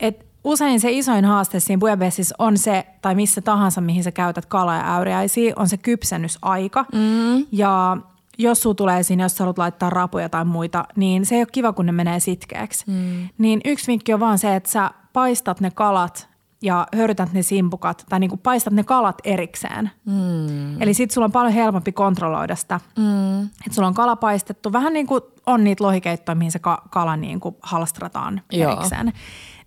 [0.00, 4.46] Et usein se isoin haaste siinä bouillabaississa on se, tai missä tahansa, mihin sä käytät
[4.46, 6.84] kalaa ja äyriäisiä, on se kypsennysaika.
[6.92, 7.46] Mm.
[7.52, 7.96] Ja
[8.38, 11.48] jos sulla tulee siinä, jos sä haluat laittaa rapuja tai muita, niin se ei ole
[11.52, 12.84] kiva, kun ne menee sitkeäksi.
[12.86, 13.28] Mm.
[13.38, 16.28] Niin yksi vinkki on vaan se, että sä paistat ne kalat
[16.66, 19.90] ja höyrytät ne simpukat tai niin kuin paistat ne kalat erikseen.
[20.04, 20.82] Mm.
[20.82, 22.80] Eli sitten sulla on paljon helpompi kontrolloida sitä.
[22.98, 23.42] Mm.
[23.42, 26.60] Että sulla on kala paistettu, vähän niin kuin on niitä lohikeittoja, mihin se
[26.90, 28.72] kala niin kuin halstrataan Joo.
[28.72, 29.12] erikseen.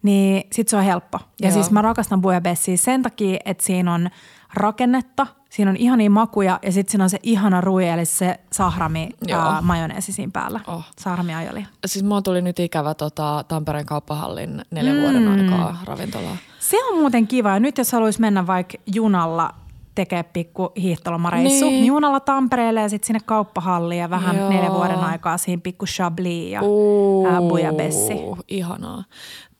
[0.03, 1.19] Niin sitten se on helppo.
[1.41, 1.53] Ja Joo.
[1.53, 4.09] siis mä rakastan bouillabaissia sen takia, että siinä on
[4.53, 9.09] rakennetta, siinä on ihania makuja ja sitten siinä on se ihana rui, eli se sahrami
[9.33, 10.59] ää, majoneesi siinä päällä.
[10.67, 10.83] Oh.
[10.99, 11.65] Sahrami ajoli.
[11.85, 15.01] Siis mulla tuli nyt ikävä tota, Tampereen kauppahallin neljän mm.
[15.01, 16.37] vuoden aikaa ravintolaa.
[16.59, 17.49] Se on muuten kiva.
[17.49, 19.53] Ja nyt jos haluaisi mennä vaikka junalla
[19.95, 21.73] tekee pikku hiihtolomareissu, niin.
[21.73, 24.49] niin junalla Tampereelle ja sitten sinne kauppahalliin ja vähän Joo.
[24.49, 28.13] neljän vuoden aikaa siinä pikku Chablis ja uh, bouillabaisse.
[28.47, 29.03] Ihanaa.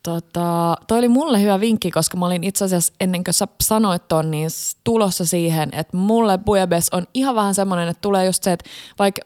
[0.03, 4.07] Tota, toi oli mulle hyvä vinkki, koska mä olin itse asiassa ennen kuin sä sanoit
[4.07, 4.49] ton, niin
[4.83, 8.69] tulossa siihen, että mulle bouillabaisse on ihan vähän semmoinen, että tulee just se, että
[8.99, 9.21] vaikka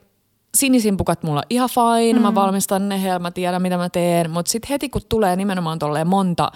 [0.57, 2.21] sinisimpukat mulla ihan fine, mm.
[2.21, 6.07] mä valmistan ne, mä tiedän mitä mä teen, mutta sitten heti kun tulee nimenomaan tolleen
[6.07, 6.51] monta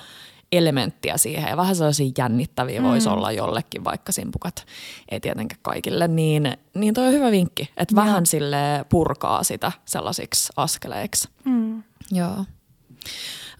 [0.51, 2.87] elementtiä siihen ja vähän sellaisia jännittäviä mm.
[2.87, 4.65] voisi olla jollekin, vaikka simpukat
[5.09, 7.95] ei tietenkään kaikille, niin, niin toi on hyvä vinkki, että ja.
[7.95, 11.29] vähän sille purkaa sitä sellaisiksi askeleiksi.
[11.45, 11.83] Mm.
[12.11, 12.45] Joo.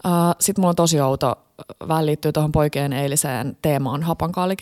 [0.08, 1.38] Uh, Sitten mulla on tosi outo
[1.88, 4.56] vähän liittyy tuohon poikien eiliseen teemaan hapankaali,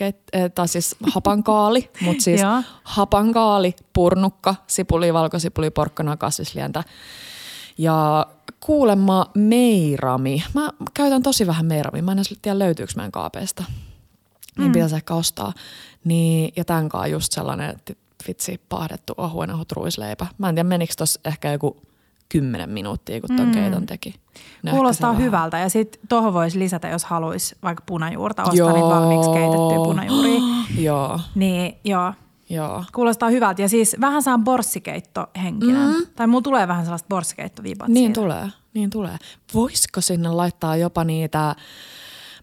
[0.55, 2.41] tai siis hapankaali, mutta siis
[2.83, 6.83] hapankaali, purnukka, sipuli, valkosipuli, porkkana, kasvislientä.
[7.77, 8.27] Ja
[8.59, 10.43] kuulemma meirami.
[10.53, 12.03] Mä käytän tosi vähän meiramia.
[12.03, 13.63] Mä en edes tiedä löytyykö meidän kaapeista.
[14.57, 14.71] Niin mm.
[14.71, 15.53] pitäisi ehkä ostaa.
[16.03, 17.93] Niin, ja tämän kanssa just sellainen, että
[18.27, 20.27] vitsi, pahdettu ohuen ruisleipä.
[20.37, 21.77] Mä en tiedä, menikö tossa ehkä joku
[22.29, 23.51] kymmenen minuuttia, kun ton mm.
[23.51, 24.15] keiton teki.
[24.69, 28.71] Kuulostaa hyvältä ja sitten tuohon voisi lisätä, jos haluaisi vaikka punajuurta, ostaa joo.
[28.73, 30.41] niitä valmiiksi keitettyjä punajuuria.
[30.89, 31.19] joo.
[31.35, 32.13] Niin joo,
[32.49, 32.83] Joo.
[32.95, 33.61] Kuulostaa hyvältä.
[33.61, 35.89] Ja siis vähän saan borssikeitto henkinen.
[35.89, 36.05] Mm.
[36.15, 38.21] Tai mulla tulee vähän sellaista borssikeittovibat Niin siitä.
[38.21, 39.17] tulee, niin tulee.
[39.53, 41.55] Voisiko sinne laittaa jopa niitä,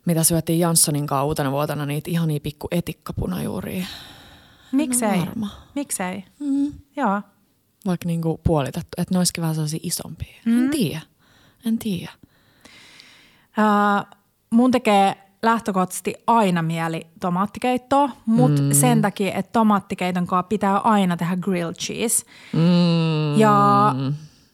[0.06, 3.86] mitä syötiin Janssonin kanssa uutena vuotena, niitä ihania pikku etikkapunajuuria.
[4.72, 5.22] Miksei?
[5.36, 5.48] No.
[5.74, 6.24] Miksei?
[6.40, 6.72] Mm.
[6.96, 7.22] Joo.
[7.86, 10.34] Vaikka niinku puolitettu, että ne olisikin vähän sellaisia isompia.
[10.44, 10.64] Mm.
[10.64, 11.00] En tiedä,
[11.66, 12.12] en tiedä.
[13.58, 14.06] Uh,
[14.50, 18.72] mun tekee lähtökohtaisesti aina mieli tomaattikeittoa, mutta mm.
[18.72, 22.24] sen takia, että tomaattikeiton kanssa pitää aina tehdä grilled cheese.
[22.52, 23.38] Mm.
[23.38, 23.94] Ja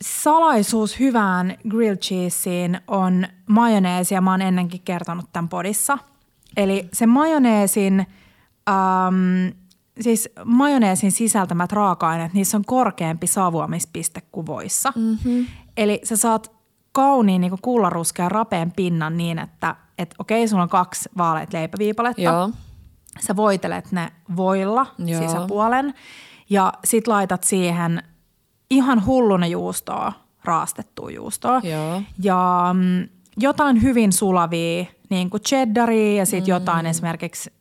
[0.03, 5.99] salaisuus hyvään grilled cheeseen on majoneesi, ja mä oon ennenkin kertonut tämän podissa.
[6.57, 8.07] Eli se majoneesin,
[8.69, 9.57] ähm,
[10.01, 14.93] siis majoneesin sisältämät raaka-aineet, niissä on korkeampi savuamispiste kuin voissa.
[14.97, 15.47] Mm-hmm.
[15.77, 16.60] Eli sä saat
[16.93, 22.23] kauniin niin kullaruskean rapeen pinnan niin, että et okei, sulla on kaksi vaaleita leipäviipaletta.
[22.23, 22.51] Joo.
[23.21, 25.23] Sä voitelet ne voilla Joo.
[25.23, 25.95] sisäpuolen
[26.51, 28.03] ja sit laitat siihen
[28.71, 30.13] ihan hulluna juustoa,
[30.45, 31.61] raastettua juustoa.
[31.65, 32.03] Joo.
[32.23, 36.61] Ja mm, jotain hyvin sulavia, niin kuin cheddaria ja sitten mm.
[36.61, 37.53] jotain esimerkiksi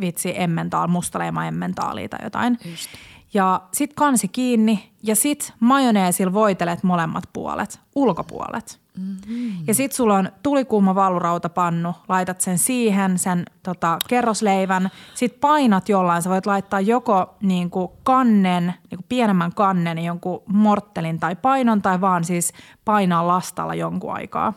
[0.00, 2.58] vitsi emmentaal, mustaleima emmentaalia tai jotain.
[2.64, 2.90] Just.
[3.36, 8.80] Ja sit kansi kiinni ja sit majoneesilla voitelet molemmat puolet, ulkopuolet.
[8.98, 9.66] Mm-hmm.
[9.66, 16.22] Ja sit sulla on tulikuuma valurautapannu, laitat sen siihen, sen tota, kerrosleivän, sit painat jollain,
[16.22, 21.82] sä voit laittaa joko niin kuin kannen, niin kuin pienemmän kannen, jonkun morttelin tai painon
[21.82, 22.52] tai vaan siis
[22.84, 24.52] painaa lastalla jonkun aikaa.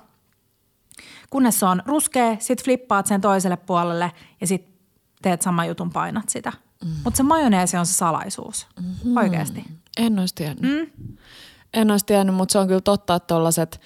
[1.29, 4.11] Kunnes se on ruskea, sit flippaat sen toiselle puolelle
[4.41, 4.67] ja sit
[5.21, 6.51] teet saman jutun, painat sitä.
[6.85, 6.91] Mm.
[7.03, 9.17] Mutta se majoneesi on se salaisuus, mm-hmm.
[9.17, 9.63] oikeasti.
[9.97, 10.71] En olisi tiennyt.
[10.71, 11.07] Mm.
[11.73, 13.81] En olisi tiennyt, mutta se on kyllä totta, että tollaset,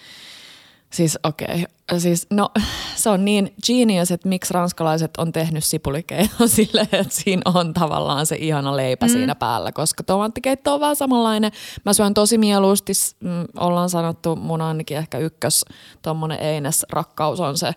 [0.94, 2.50] siis okei, okay, siis no
[2.96, 8.26] se on niin genius, että miksi ranskalaiset on tehnyt sipulikeiton silleen, että siinä on tavallaan
[8.26, 9.12] se ihana leipä mm.
[9.12, 11.52] siinä päällä, koska tomaattikeitto on vähän samanlainen.
[11.86, 13.30] Mä syön tosi mieluusti, mm,
[13.60, 15.66] ollaan sanottu mun ainakin ehkä ykkös
[16.02, 17.72] tommonen eines rakkaus on se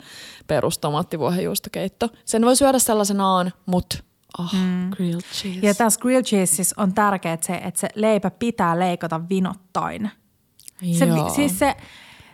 [0.46, 2.08] perustomaattivuohenjuustokeitto.
[2.24, 3.98] Sen voi syödä sellaisenaan, mutta
[4.38, 4.90] Oh, mm.
[4.90, 5.66] grilled cheese.
[5.66, 10.10] Ja tässä grilled cheese on tärkeää se, että se leipä pitää leikata vinottain.
[10.98, 11.28] Se, Joo.
[11.28, 11.76] siis se,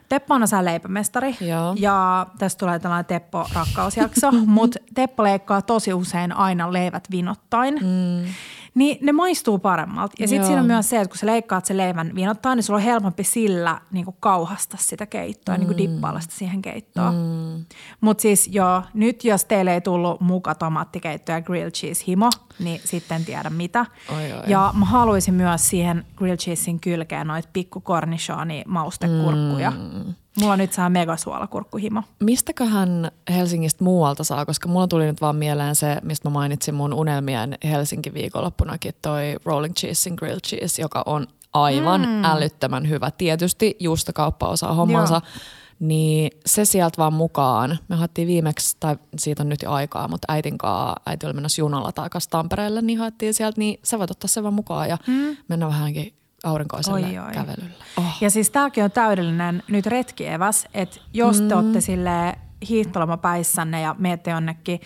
[0.08, 1.74] Teppo on osa leipämestari Joo.
[1.78, 7.74] ja tästä tulee tällainen Teppo-rakkausjakso, mutta Teppo leikkaa tosi usein aina leivät vinottain.
[7.74, 8.32] Mm.
[8.74, 10.14] Niin ne maistuu paremmalta.
[10.18, 12.78] Ja sitten siinä on myös se, että kun sä leikkaat sen leivän vinottain, niin sulla
[12.78, 15.58] on helpompi sillä niin kuin kauhasta sitä keittoa, mm.
[15.58, 17.14] niin kuin dippailla sitä siihen keittoon.
[17.14, 17.64] Mm.
[18.00, 22.80] Mutta siis joo, nyt jos teille ei tullut muka tomaattikeitto ja grilled cheese himo, niin
[22.84, 23.86] sitten tiedä mitä.
[24.16, 24.42] Oi, oi.
[24.46, 29.70] Ja mä haluaisin myös siihen grilled cheesein kylkeen noita pikku cornichoni maustekurkkuja.
[29.70, 30.14] Mm.
[30.40, 32.02] Mulla nyt saa megasuolakurkkuhimo.
[32.20, 36.94] Mistäköhän Helsingistä muualta saa, koska mulla tuli nyt vaan mieleen se, mistä mä mainitsin mun
[36.94, 42.24] unelmien Helsinki viikonloppunakin, toi Rolling Cheesein Grilled Cheese, joka on aivan mm.
[42.24, 43.10] älyttömän hyvä.
[43.10, 45.42] Tietysti juustokauppa osaa hommansa, Joo.
[45.82, 47.78] Niin se sieltä vaan mukaan.
[47.88, 51.60] Me haettiin viimeksi, tai siitä on nyt jo aikaa, mutta äitin kanssa, äiti oli menossa
[51.60, 55.36] junalla takaisin Tampereelle, niin haettiin sieltä, niin sä voit ottaa sen vaan mukaan ja mm.
[55.48, 56.14] mennä vähänkin
[56.44, 57.32] aurinkoiselle Oi, oi.
[57.32, 57.84] kävelylle.
[57.96, 58.16] Oh.
[58.20, 64.30] Ja siis tämäkin on täydellinen nyt retkieväs, että jos te olette sille hiihtolomapäissänne ja menette
[64.30, 64.80] jonnekin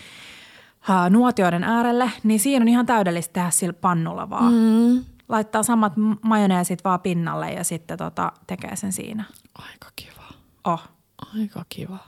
[0.89, 4.55] uh, nuotioiden äärelle, niin siinä on ihan täydellistä tehdä sillä pannulla vaan.
[4.55, 5.05] Mm.
[5.29, 5.93] Laittaa samat
[6.23, 9.25] majoneesit vaan pinnalle ja sitten tota, tekee sen siinä.
[9.59, 10.16] Aika kiva.
[10.67, 10.83] Oh.
[11.39, 11.99] Aika kiva.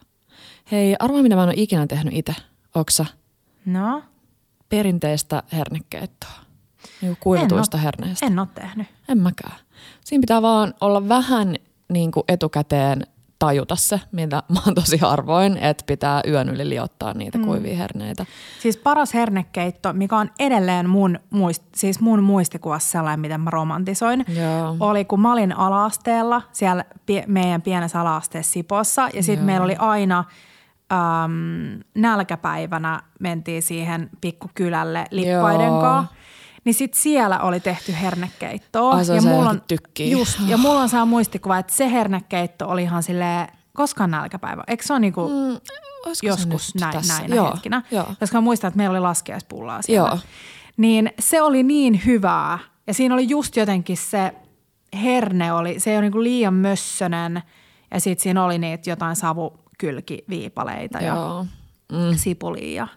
[0.72, 2.34] Hei, arvaa mitä mä en ole ikinä tehnyt itse.
[2.74, 3.06] Oksa?
[3.66, 4.02] No,
[4.68, 6.30] Perinteistä hernekeittoa.
[7.02, 8.26] Niin kuivatuista en oo- herneistä.
[8.26, 8.86] En ole tehnyt.
[9.08, 9.56] En mäkään.
[10.04, 11.54] Siinä pitää vaan olla vähän
[11.92, 13.06] niin kuin etukäteen
[13.38, 17.44] tajuta se, mitä mä oon tosi harvoin, että pitää yön yli liottaa niitä mm.
[17.44, 18.26] kuivia herneitä.
[18.60, 24.24] Siis paras hernekeitto, mikä on edelleen mun, muist, siis mun muistikuvassa sellainen, miten mä romantisoin,
[24.28, 24.76] Joo.
[24.80, 29.76] oli kun mä olin alaasteella siellä pie, meidän pienessä alaasteessa Sipossa ja sitten meillä oli
[29.78, 30.24] aina
[30.92, 36.17] äm, nälkäpäivänä mentiin siihen pikkukylälle lippaiden kanssa.
[36.68, 38.94] Niin sit siellä oli tehty hernekeittoa.
[38.94, 40.10] Ai, se on ja se mulla tykkiin.
[40.12, 44.64] Just, ja mulla on saa muistikuva, että se hernekeitto oli ihan silleen koskaan nälkäpäivä.
[44.66, 45.56] Eikö se ole niinku Mm,
[46.22, 47.18] joskus näin, tässä?
[47.18, 47.82] näinä Joo, hetkinä?
[47.90, 48.06] Joo.
[48.20, 50.08] Koska mä muistan, että meillä oli laskiaispullaa siellä.
[50.08, 50.18] Joo.
[50.76, 52.58] Niin se oli niin hyvää.
[52.86, 54.34] Ja siinä oli just jotenkin se
[55.02, 57.42] herne oli, se ei ole niinku liian mössönen.
[57.94, 61.44] Ja sitten siinä oli niitä jotain savukylkiviipaleita ja Joo.
[61.92, 62.16] Mm.
[62.16, 62.72] sipulia.
[62.74, 62.88] Ja,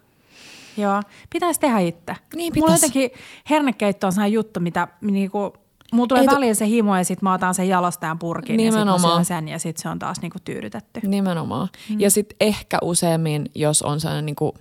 [0.82, 2.16] joo, pitäisi tehdä itse.
[2.36, 2.82] Niin Mulla pitäis.
[2.82, 3.12] jotenkin
[3.50, 5.54] hernekeitto on sellainen juttu, mitä niinku,
[5.94, 8.88] mulla tulee Ei väliin se himo ja sitten mä otan sen jalostajan purkin ja sitten
[8.88, 9.26] Nimenomaan.
[9.26, 11.00] sen ja sitten se on taas niinku tyydytetty.
[11.04, 11.70] Nimenomaan.
[11.90, 12.00] Mm.
[12.00, 14.56] Ja sitten ehkä useammin, jos on sellainen niinku,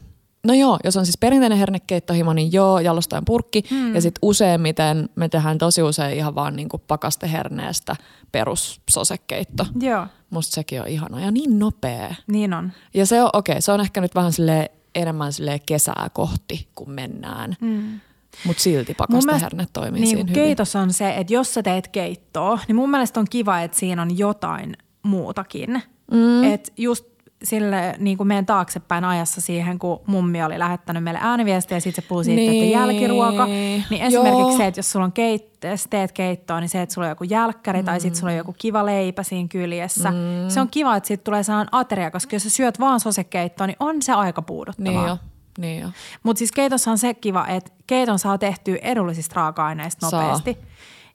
[0.44, 3.62] no joo, jos on siis perinteinen hernekeittohimo, niin joo, jalostajan purkki.
[3.70, 3.94] Mm.
[3.94, 7.96] Ja sitten useimmiten me tehdään tosi usein ihan vaan niinku pakasteherneestä
[8.32, 9.66] perussosekeitto.
[9.80, 12.14] Joo, Musta sekin on ihana ja niin nopea.
[12.26, 12.72] niin on.
[12.94, 15.32] Ja se on, okei, okay, se on ehkä nyt vähän sille enemmän
[15.66, 17.56] kesää kohti, kun mennään.
[17.60, 18.00] Mm.
[18.46, 20.42] Mutta silti pakasteherne toimii niin siinä kuin hyvin.
[20.42, 24.02] keitos on se, että jos sä teet keittoa, niin mun mielestä on kiva, että siinä
[24.02, 25.82] on jotain muutakin.
[26.10, 26.44] Mm.
[26.44, 27.09] Että just
[27.44, 32.04] sille niin kuin meidän taaksepäin ajassa siihen, kun mummi oli lähettänyt meille ääniviestiä ja sitten
[32.04, 32.64] se puhuu siitä, Niin.
[32.64, 33.46] että jälkiruoka.
[33.46, 34.56] Niin esimerkiksi Joo.
[34.56, 35.60] se, että jos sulla on keit,
[35.90, 37.84] teet keittoa, niin se, että sulla on joku jälkkäri mm.
[37.84, 40.10] tai sitten sulla on joku kiva leipä siinä kyljessä.
[40.10, 40.16] Mm.
[40.48, 43.76] Se on kiva, että siitä tulee sellainen ateria, koska jos sä syöt vaan sosekeittoa, niin
[43.80, 44.92] on se aika puuduttavaa.
[44.92, 45.16] Niin jo,
[45.58, 45.88] niin jo.
[46.22, 50.40] Mutta siis keitossa on se kiva, että keiton saa tehtyä edullisista raaka-aineista Saa.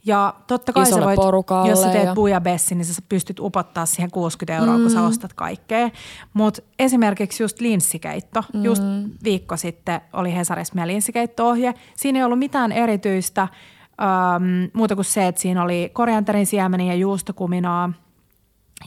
[0.06, 3.86] Ja totta kai sä voit, porukalle jos sä teet ja- bujabessi, niin sä pystyt upottaa
[3.86, 4.82] siihen 60 euroa, mm.
[4.82, 5.90] kun sä ostat kaikkea.
[6.34, 8.44] Mutta esimerkiksi just linssikeitto.
[8.54, 8.64] Mm.
[8.66, 8.84] Just
[9.24, 11.74] viikko sitten oli Hesarissa meidän linssikeitto-ohje.
[11.96, 17.00] Siinä ei ollut mitään erityistä, ähm, muuta kuin se, että siinä oli korianterin siemeniä ja
[17.00, 17.94] juustokuminaa–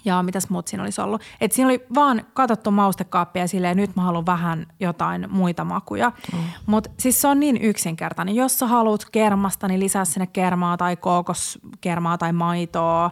[0.04, 1.22] ja mitäs muut siinä olisi ollut.
[1.40, 6.12] Et siinä oli vaan katsottu maustekaappia ja silleen, nyt mä haluan vähän jotain muita makuja.
[6.32, 6.38] Mm.
[6.66, 8.34] Mutta siis se on niin yksinkertainen.
[8.34, 13.10] Jos sä haluat kermasta, niin lisää sinne kermaa tai kookoskermaa tai maitoa.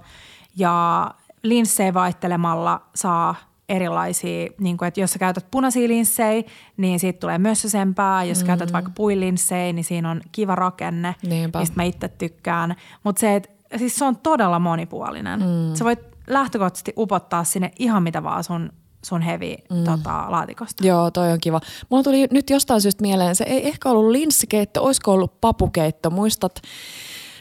[0.57, 1.11] Ja
[1.43, 3.35] linssejä vaihtelemalla saa
[3.69, 6.43] erilaisia, niin kuin, että jos sä käytät punaisia linssejä,
[6.77, 8.25] niin siitä tulee mössösempää.
[8.25, 8.47] Jos mm.
[8.47, 11.59] käytät vaikka puilinssejä, niin siinä on kiva rakenne, Niinpä.
[11.59, 12.77] mistä mä itse tykkään.
[13.05, 15.41] Mutta se, että siis se on todella monipuolinen.
[15.41, 15.75] Mm.
[15.75, 18.73] Sä voit lähtökohtaisesti upottaa sinne ihan mitä vaan sun,
[19.05, 19.85] sun hevi mm.
[19.85, 20.87] tota, laatikosta.
[20.87, 21.61] Joo, toi on kiva.
[21.91, 26.11] Mulla tuli nyt jostain syystä mieleen, se ei ehkä ollut linssikeitto, olisiko ollut papukeitto.
[26.11, 26.63] Muistat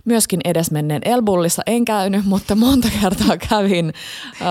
[0.05, 3.93] myöskin edesmenneen Elbullissa, en käynyt, mutta monta kertaa kävin
[4.41, 4.45] äh,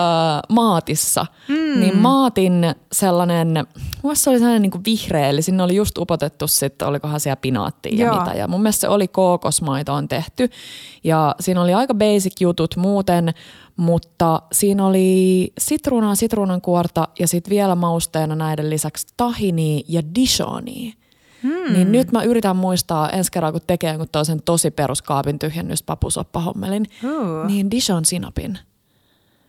[0.49, 1.27] Maatissa.
[1.49, 1.81] Mm.
[1.81, 3.67] Niin Maatin sellainen,
[4.03, 7.37] mun se oli sellainen niin kuin vihreä, eli sinne oli just upotettu sitten, olikohan siellä
[7.37, 8.33] pinaattia ja mitä.
[8.39, 10.51] Ja mun mielestä se oli kookosmaitoon tehty.
[11.05, 13.35] Ja siinä oli aika basic jutut muuten,
[13.77, 20.93] mutta siinä oli sitruunaa, sitruunan kuorta ja sitten vielä mausteena näiden lisäksi tahini ja dijonia.
[21.45, 21.73] Hmm.
[21.73, 26.87] Niin nyt mä yritän muistaa ensi kerralla, kun tekee jonkun toisen tosi peruskaapin tyhjennys papusoppahommelin,
[27.05, 27.47] Uh.
[27.47, 28.59] niin Dijon sinapin.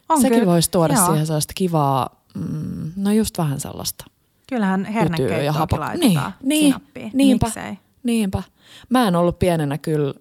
[0.10, 1.06] On Sekin kyllä- voisi tuoda joo.
[1.06, 4.06] siihen sellaista kivaa, mm, no just vähän sellaista.
[4.50, 7.12] Kyllähän ja hernekeittoakin hapok- laitetaan niin, niin, sinappiin.
[7.14, 7.78] niinpä, Miksei?
[8.04, 8.44] niinpä.
[8.90, 10.14] Mä en ollut pienenä kyllä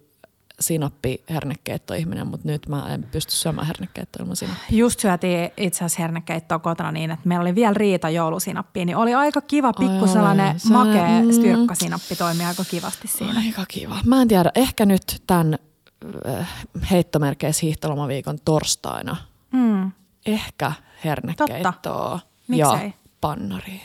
[0.61, 4.67] sinappi hernekeittoihminen, mutta nyt mä en pysty syömään hernekeittoa ilman sinappia.
[4.79, 9.15] Just syötiin itse asiassa hernekeittoa kotona niin, että meillä oli vielä Riita joulusinappi, niin oli
[9.15, 10.73] aika kiva pikku Ai sellainen oli.
[10.73, 11.33] Makea mm.
[11.33, 13.39] styrkkasinappi toimii aika kivasti siinä.
[13.47, 13.99] Aika kiva.
[14.07, 15.59] Mä en tiedä, ehkä nyt tämän
[16.29, 16.49] äh,
[16.91, 19.17] heittomerkeissä hiihtolomaviikon torstaina
[19.53, 19.91] Hmm.
[20.27, 20.73] ehkä
[21.05, 22.91] hernekeittoa ja
[23.21, 23.81] pannaria.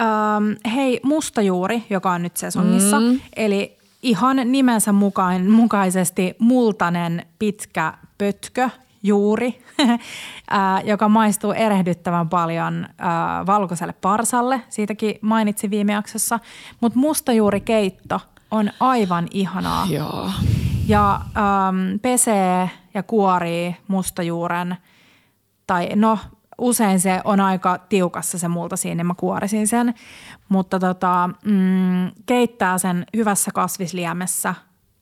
[0.00, 3.20] Öm, hei, mustajuuri, joka on nyt sesongissa, Mm.
[3.36, 3.75] eli
[4.06, 8.70] ihan nimensä mukaan, mukaisesti multanen pitkä pötkö,
[9.02, 9.62] juuri,
[10.90, 12.86] joka maistuu erehdyttävän paljon
[13.46, 14.62] valkoiselle parsalle.
[14.68, 16.40] Siitäkin mainitsin viime jaksossa.
[16.80, 19.86] Mutta mustajuurikeitto on aivan ihanaa.
[19.90, 20.30] Joo.
[20.86, 24.76] Ja äm, pesee ja kuorii mustajuuren,
[25.66, 26.18] tai no
[26.58, 29.94] usein se on aika tiukassa se multa siinä, niin mä kuorisin sen.
[30.48, 34.54] Mutta tota, mm, keittää sen hyvässä kasvisliemessä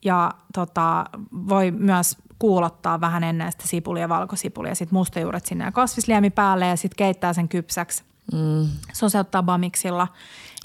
[0.04, 6.30] ja tota, voi myös kuulottaa vähän ennen sitä sipulia, valkosipulia, sitten mustajuuret sinne ja kasvisliemi
[6.30, 8.04] päälle ja sitten keittää sen kypsäksi.
[8.32, 8.68] Mm.
[8.92, 10.08] Soseuttaa bamiksilla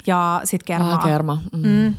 [0.06, 0.94] ja sitten kermaa.
[0.94, 1.42] Ah, kerma.
[1.52, 1.68] Mm.
[1.68, 1.94] Mm.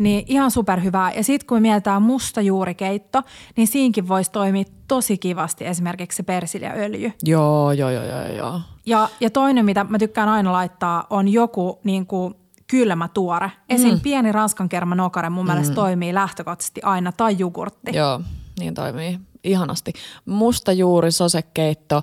[0.00, 1.12] Niin ihan superhyvää.
[1.12, 3.22] Ja sitten kun me mietitään musta juurikeitto,
[3.56, 7.12] niin siinkin voisi toimia tosi kivasti esimerkiksi se persiljaöljy.
[7.22, 8.60] Joo, joo, joo, joo, joo.
[8.86, 12.34] Ja, ja toinen, mitä mä tykkään aina laittaa, on joku niin kuin
[12.66, 13.52] kylmä tuore.
[13.68, 13.94] Esim.
[13.94, 14.00] Mm.
[14.00, 17.96] pieni ranskan kerma nokare mun mielestä toimii lähtökohtaisesti aina, tai jogurtti.
[17.96, 18.20] Joo,
[18.58, 19.18] niin toimii.
[19.44, 19.92] Ihanasti.
[20.24, 22.02] Musta juuri sosekeitto,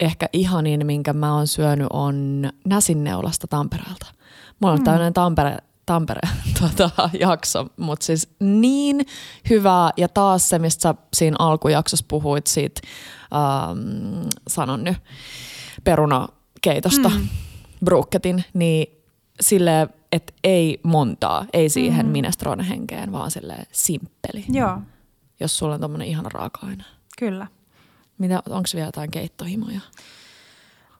[0.00, 4.06] ehkä ihanin, minkä mä oon syönyt, on näsinneulasta Tampereelta.
[4.60, 4.84] Mulla on mm.
[4.84, 6.20] tämmöinen Tampere, Tampere
[6.60, 9.06] tota, jakso, mutta siis niin
[9.50, 9.90] hyvää.
[9.96, 12.80] Ja taas se, mistä sä siinä alkujaksossa puhuit siitä,
[13.34, 14.96] ähm, sanon nyt,
[15.84, 17.28] perunakeitosta mm.
[17.84, 18.86] bruukketin, niin
[19.40, 22.12] sille että ei montaa, ei siihen mm.
[22.12, 24.44] minestrone henkeen, vaan sille simppeli.
[24.48, 24.78] Joo.
[25.40, 26.84] Jos sulla on tommonen ihana raaka-aine.
[27.18, 27.46] Kyllä.
[28.18, 29.80] Mitä, onko vielä jotain keittohimoja?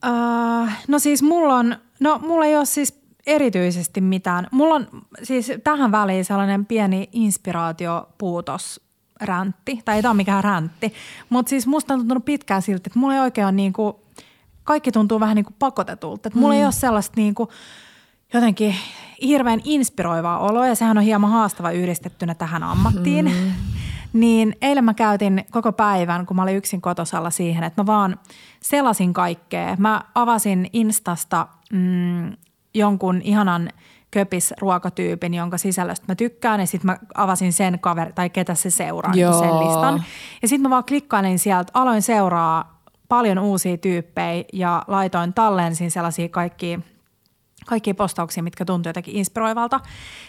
[0.06, 4.46] Uh, no siis mulla on, no mulla ei ole siis erityisesti mitään.
[4.50, 4.86] Mulla on
[5.22, 8.80] siis tähän väliin sellainen pieni inspiraatiopuutos
[9.20, 10.92] räntti, tai ei tämä ole mikään räntti,
[11.28, 13.96] mutta siis musta on tuntunut pitkään siltä, että mulla ei oikein ole niin kuin,
[14.64, 16.28] kaikki tuntuu vähän niin kuin pakotetulta.
[16.28, 16.58] Että mulla mm.
[16.58, 17.48] ei ole sellaista niin kuin,
[18.34, 18.74] jotenkin
[19.22, 23.24] hirveän inspiroivaa oloa ja sehän on hieman haastava yhdistettynä tähän ammattiin.
[23.24, 23.52] Mm.
[24.12, 28.18] Niin eilen mä käytin koko päivän, kun mä olin yksin kotosalla siihen, että mä vaan
[28.60, 29.76] selasin kaikkea.
[29.78, 32.32] Mä avasin Instasta mm,
[32.78, 33.70] jonkun ihanan
[34.10, 38.70] köpis ruokatyypin, jonka sisällöstä mä tykkään ja sitten mä avasin sen kaveri tai ketä se
[38.70, 40.04] seuraa, niin sen listan.
[40.42, 46.28] Ja sitten mä vaan klikkailin sieltä, aloin seuraa paljon uusia tyyppejä ja laitoin tallensin sellaisia
[46.28, 46.80] kaikkia–
[47.66, 49.80] kaikkia postauksia, mitkä tuntuu jotenkin inspiroivalta,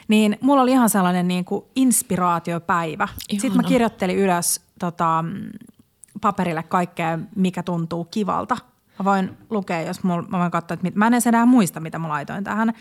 [0.08, 3.08] niin mulla oli ihan sellainen niin kuin inspiraatiopäivä.
[3.30, 3.42] Ihana.
[3.42, 5.24] Sitten mä kirjoittelin ylös tota,
[6.22, 8.58] paperille kaikkea, mikä tuntuu kivalta.
[9.00, 11.80] Mä voin lukea, jos mulla, mä voin katsoa, että mit, mä en edes enää muista,
[11.80, 12.74] mitä mä laitoin tähän.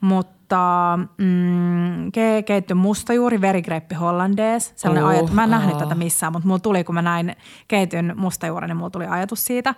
[0.00, 4.72] Mutta mm, ke, keitty mustajuuri, verigreppi hollandees.
[4.76, 5.32] Sellainen uh, ajatus.
[5.32, 5.80] Mä en nähnyt uh.
[5.82, 7.36] tätä missään, mutta mulla tuli, kun mä näin
[7.68, 9.74] keityn mustajuuren, niin mulla tuli ajatus siitä.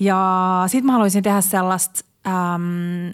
[0.00, 3.12] Ja sitten mä haluaisin tehdä sellaista ähm,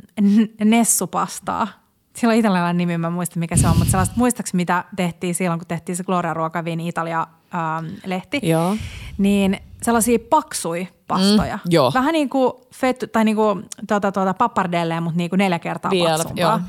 [0.65, 1.69] nessupastaa.
[2.17, 5.35] Sillä on italialainen nimi, mä en muista mikä se on, mutta sellaista muistaakseni mitä tehtiin
[5.35, 8.41] silloin, kun tehtiin se Gloria Ruokaviin Italia-lehti.
[8.43, 8.77] Joo.
[9.19, 11.57] Niin sellaisia paksui pastoja.
[11.57, 11.91] Mm, joo.
[11.95, 15.91] Vähän niin kuin fettu, tai niin kuin tuota, tuota pappardelleen, mutta niin kuin neljä kertaa
[15.91, 16.43] Vielä, paksumpaa.
[16.43, 16.61] Joo.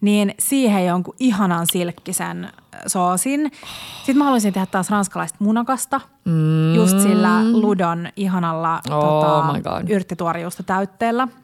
[0.00, 2.52] Niin siihen jonkun ihanan silkkisen
[2.86, 3.52] soosin.
[3.96, 6.00] Sitten mä haluaisin tehdä taas ranskalaista munakasta.
[6.24, 6.74] Mm.
[6.74, 11.28] Just sillä Ludon ihanalla oh tota, yrttituorijuusta täytteellä–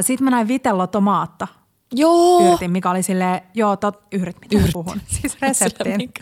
[0.00, 1.48] sitten mä näin Vitello Tomaatta
[1.92, 2.52] Joo.
[2.52, 4.72] yrtin, mikä oli silleen, joo, tot, yrit, mitä Yrt.
[4.72, 6.12] puhun, siis reseptiin.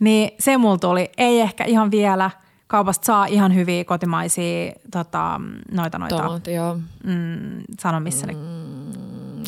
[0.00, 2.30] niin se mulla tuli, ei ehkä ihan vielä,
[2.70, 5.40] kaupasta saa ihan hyviä kotimaisia tota,
[5.70, 6.16] noita noita.
[6.16, 6.78] Tomaatti, joo.
[7.04, 8.38] Mm, sano missä mm, ne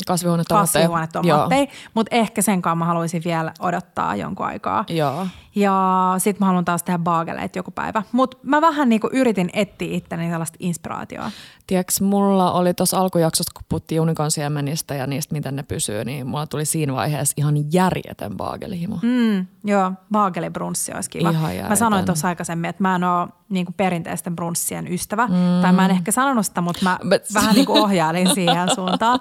[0.07, 0.81] kasvihuonetomaatteja.
[0.81, 4.85] Kasvihuonetomaatteja, mutta ehkä sen kanssa mä haluaisin vielä odottaa jonkun aikaa.
[4.89, 5.27] Joo.
[5.55, 8.03] Ja sitten mä haluan taas tehdä baageleita joku päivä.
[8.11, 11.31] Mutta mä vähän niinku yritin etsiä itteni sellaista inspiraatioa.
[11.67, 16.47] Tiedätkö, mulla oli tuossa alkujaksossa, kun puhuttiin unikonsiemmenistä ja niistä, miten ne pysyy, niin mulla
[16.47, 18.99] tuli siinä vaiheessa ihan järjetön baagelihimo.
[19.01, 21.29] Mm, joo, baagelibrunssi olisi kiva.
[21.29, 21.71] Ihan järjetön.
[21.71, 25.27] Mä sanoin tuossa aikaisemmin, että mä en ole niin kuin perinteisten brunssien ystävä.
[25.27, 25.61] Mm.
[25.61, 27.21] Tai mä en ehkä sanonut sitä, mutta mä But...
[27.33, 29.19] vähän niin kuin ohjailin siihen suuntaan.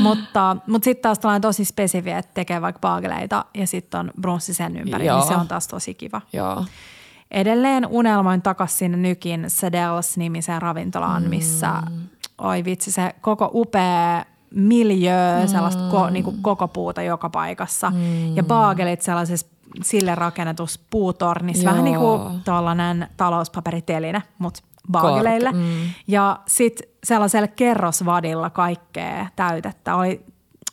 [0.00, 4.54] mutta mutta sitten taas tällainen tosi spesifiä, että tekee vaikka baageleita ja sitten on brunssi
[4.54, 5.18] sen ympäri, Joo.
[5.18, 6.20] niin se on taas tosi kiva.
[6.32, 6.64] Joo.
[7.30, 11.28] Edelleen unelmoin takaisin sinne Nykin Sedels-nimiseen ravintolaan, mm.
[11.28, 11.72] missä
[12.38, 15.48] oi vitsi se koko upea miljö, mm.
[15.48, 17.90] sellaista ko, niin kuin koko puuta joka paikassa.
[17.90, 18.36] Mm.
[18.36, 19.46] Ja baagelit sellaisessa
[19.82, 24.60] sille rakennetus puutornis, vähän niin kuin tuollainen talouspaperiteline, mutta
[24.90, 25.52] baageleille.
[25.52, 25.60] Mm.
[26.06, 29.96] Ja sitten sellaisella kerrosvadilla kaikkea täytettä.
[29.96, 30.26] Oli,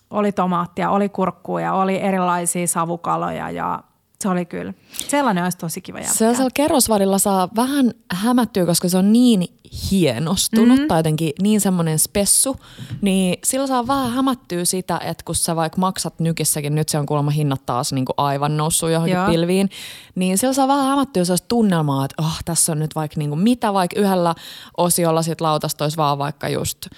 [0.09, 3.83] oli tomaattia, oli kurkkuja, oli erilaisia savukaloja ja
[4.21, 4.73] se oli kyllä.
[5.07, 6.17] Sellainen olisi tosi kiva jälkeen.
[6.17, 9.43] Sellaisella kerrosvadilla saa vähän hämättyä, koska se on niin
[9.91, 10.87] hienostunut mm-hmm.
[10.87, 12.55] tai jotenkin niin semmoinen spessu,
[13.01, 17.05] niin sillä saa vähän hämättyä sitä, että kun sä vaikka maksat nykissäkin, nyt se on
[17.05, 19.27] kuulemma hinnat taas niin kuin aivan noussut johonkin Joo.
[19.27, 19.69] pilviin,
[20.15, 23.39] niin sillä saa vähän hämättyä sellaista tunnelmaa, että oh, tässä on nyt vaikka niin kuin
[23.39, 24.35] mitä, vaikka yhdellä
[24.77, 26.87] osiolla sit lautasta olisi vaan vaikka just–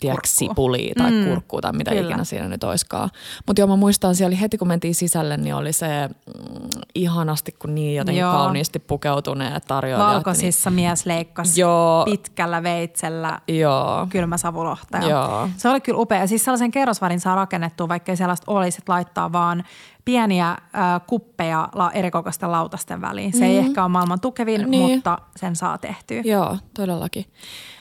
[0.00, 2.08] tiedätkö, sipulia tai mm, kurkkua tai mitä kyllä.
[2.08, 3.10] ikinä siinä nyt oiskaan.
[3.46, 7.52] Mutta joo, mä muistan, siellä oli heti kun mentiin sisälle, niin oli se mm, ihanasti,
[7.52, 8.32] kun niin jotenkin joo.
[8.32, 10.14] kauniisti pukeutuneet tarjoilijat.
[10.14, 12.04] Valkoisissa niin, mies leikkasi joo.
[12.04, 14.06] pitkällä veitsellä joo.
[14.10, 14.98] kylmä savulohta.
[14.98, 15.48] Joo.
[15.56, 16.26] Se oli kyllä upea.
[16.26, 19.64] Siis sellaisen kerrosvarin saa rakennettua, vaikka ei sellaista olisi, että laittaa vaan
[20.04, 20.58] pieniä äh,
[21.06, 23.32] kuppeja la, erikokoisten lautasten väliin.
[23.32, 23.44] Se mm.
[23.44, 24.94] ei ehkä ole maailman tukevin, niin.
[24.94, 26.22] mutta sen saa tehtyä.
[26.24, 27.24] Joo, todellakin.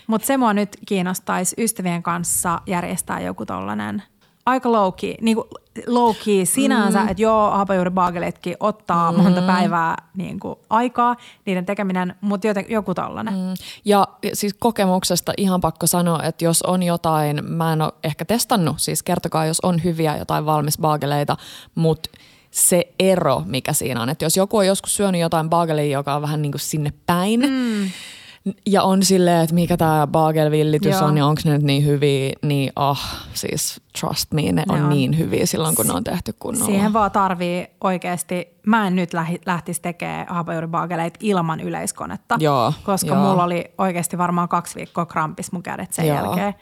[0.07, 4.03] Mutta se mua nyt kiinnostaisi ystävien kanssa järjestää joku tollainen
[4.45, 5.47] aika low key, niin kuin
[5.87, 7.07] low key sinänsä, mm.
[7.07, 9.23] että joo, hapajuuribaageletkin ottaa mm.
[9.23, 13.33] monta päivää niin kuin aikaa, niiden tekeminen, mutta joten, joku tollainen.
[13.33, 13.53] Mm.
[13.85, 18.79] Ja siis kokemuksesta ihan pakko sanoa, että jos on jotain, mä en ole ehkä testannut,
[18.79, 21.37] siis kertokaa, jos on hyviä jotain valmis baageleita,
[21.75, 22.09] mutta
[22.51, 26.21] se ero, mikä siinä on, että jos joku on joskus syönyt jotain baagelia, joka on
[26.21, 27.89] vähän niin kuin sinne päin, mm
[28.65, 31.05] Ja on silleen, että mikä tämä bagelvillitys Joo.
[31.05, 34.89] on ja onko ne nyt niin hyviä, niin ah, siis trust me, ne, on on.
[34.89, 36.65] niin hyviä silloin, kun ne on tehty kunnolla.
[36.65, 43.07] Siihen vaan tarvii oikeasti, mä en nyt lähi, lähtisi tekemään hapajuuribaageleita ilman yleiskonetta, Joo, koska
[43.07, 43.17] joo.
[43.17, 46.15] mulla oli oikeasti varmaan kaksi viikkoa krampis mun kädet sen Joo.
[46.17, 46.53] jälkeen.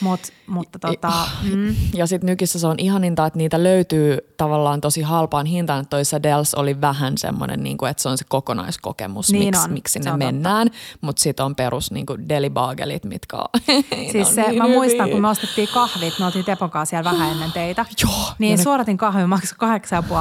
[0.00, 1.12] Mut, mutta tota,
[1.54, 5.80] mm, Ja sitten nykissä se on ihaninta, että niitä löytyy tavallaan tosi halpaan hintaan.
[5.80, 9.64] Että toi Sadels oli vähän semmoinen, niin kuin, että se on se kokonaiskokemus, Niin miksi,
[9.64, 10.70] on, miksi sinne mennään.
[11.00, 13.44] Mutta sitten on perus niin kuin delibaagelit, mitkä on,
[14.12, 15.12] siis on se, niin mä muistan, hyviä.
[15.14, 17.86] kun me ostettiin kahvit, me oltiin Tepokaa siellä vähän ennen teitä.
[18.02, 19.58] Joo, Niin ne- suoratin kahvi maksoi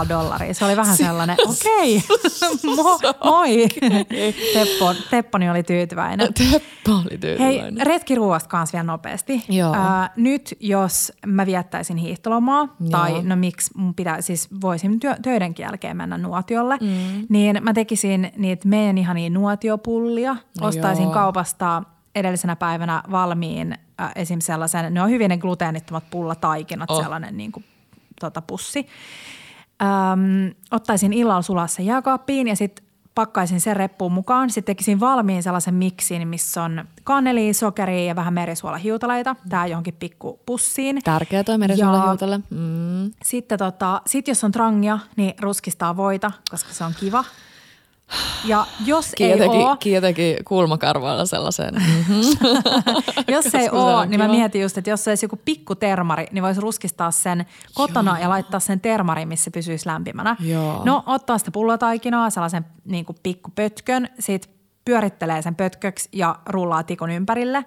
[0.04, 0.54] 8,5 dollaria.
[0.54, 2.04] Se oli vähän sellainen, okei,
[2.76, 3.68] mo, moi.
[4.54, 6.34] Teppo, Tepponi oli tyytyväinen.
[6.34, 7.88] Teppo oli Hei, tyytyväinen.
[7.88, 9.44] retkiruoasta kanssa vielä nopeasti.
[9.50, 9.76] Joo.
[10.18, 12.90] Nyt jos mä viettäisin hiihtolomaa, Joo.
[12.90, 17.26] tai no miksi mun pitää, siis voisin työ, töidenkin jälkeen mennä nuotiolle, mm.
[17.30, 20.36] niin mä tekisin niitä meidän ihania nuotiopullia.
[20.62, 21.14] Ostaisin Joo.
[21.14, 21.84] kaupasta
[22.16, 24.40] edellisenä päivänä valmiin äh, esim.
[24.40, 27.02] sellaisen, ne on hyvin ne gluteenittomat pullataikinat, Oh.
[27.02, 27.66] sellainen niin kuin,
[28.20, 28.88] tota, pussi.
[29.82, 32.87] Öm, ottaisin illalla sulaa sen jääkaappiin ja sitten
[33.18, 34.50] pakkaisin sen reppuun mukaan.
[34.50, 39.36] Sitten tekisin valmiin sellaisen miksin, missä on kanelia, sokeria ja vähän merisuolahiutaleita.
[39.50, 41.02] Tää johonkin pikku pussiin.
[41.04, 42.40] Tärkeä toi merisuolahiutale.
[42.50, 43.12] Mm.
[43.24, 47.24] Sitten tota, sit jos on trangia, niin ruskistaa voita, koska se on kiva.
[48.48, 51.74] Ja jos ei ole, kiitäkin kulmakarvoilla sellaisen.
[51.74, 52.22] Mm-hmm.
[53.34, 56.44] jos ei ole, niin mä mietin just, että jos se olisi joku pikku termari, niin
[56.44, 58.22] voisi ruskistaa sen kotona Joo.
[58.22, 60.36] ja laittaa sen termariin, missä pysyisi lämpimänä.
[60.40, 60.82] Joo.
[60.86, 64.50] No ottaa sitä pullotaikinaa, sellaisen niin kuin pikku pötkön, sit
[64.86, 67.66] pyörittelee sen pötköksi ja rullaa tikun ympärille.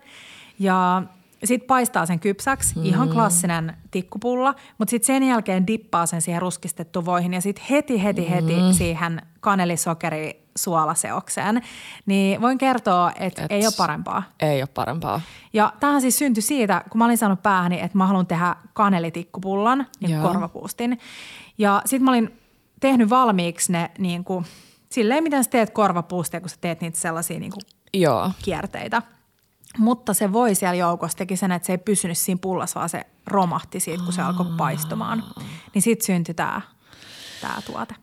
[0.58, 1.02] Ja
[1.44, 2.84] sitten paistaa sen kypsäksi, mm.
[2.84, 8.02] ihan klassinen tikkupulla, mutta sitten sen jälkeen dippaa sen siihen ruskistettuun voihin ja sitten heti,
[8.02, 8.72] heti, heti Mm.
[8.72, 11.62] siihen kanelisokeri suolaseokseen.
[12.06, 14.22] Niin voin kertoa, että Et- ei ole parempaa.
[14.40, 15.20] Ei ole parempaa.
[15.52, 19.86] Ja tämähän siis syntyi siitä, kun mä olin saanut päähäni, että mä haluan tehdä kanelitikkupullan,
[20.00, 20.22] niin Joo.
[20.28, 20.98] korvapuustin.
[21.58, 22.40] Ja sitten mä olin
[22.80, 24.44] tehnyt valmiiksi ne niin kuin,
[24.90, 27.62] silleen, miten sä teet korvapuustia, kun sä teet niitä sellaisia niin kuin
[27.94, 28.30] Joo.
[28.42, 29.02] kierteitä.
[29.78, 33.06] Mutta se voi siellä joukossa teki sen, että se ei pysynyt siinä pullassa, vaan se
[33.26, 35.24] romahti siitä, kun se alkoi paistumaan.
[35.74, 36.60] Niin sitten syntyi tämä,
[37.40, 37.94] tämä tuote.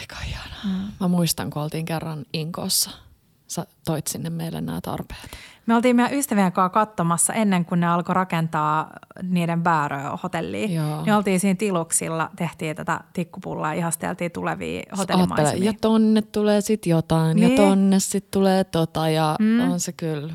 [0.00, 0.64] Aika ihanaa.
[0.64, 0.92] Mm.
[1.00, 2.90] Mä muistan, kun oltiin kerran Inkossa.
[3.46, 5.30] Sä toit sinne meille nämä tarpeet.
[5.66, 8.90] Me oltiin meidän ystävien kanssa katsomassa ennen kuin ne alkoi rakentaa
[9.22, 10.82] niiden Väärö-hotellia.
[10.82, 11.02] Joo.
[11.04, 15.64] Niin oltiin siinä tiluksilla, tehtiin tätä tikkupullaa ja ihasteltiin tulevia hotellimaisemia.
[15.64, 17.50] ja tonne tulee sit jotain, Niin.
[17.50, 19.70] ja tonne sit tulee tota, ja mm.
[19.72, 20.34] on se kyllä.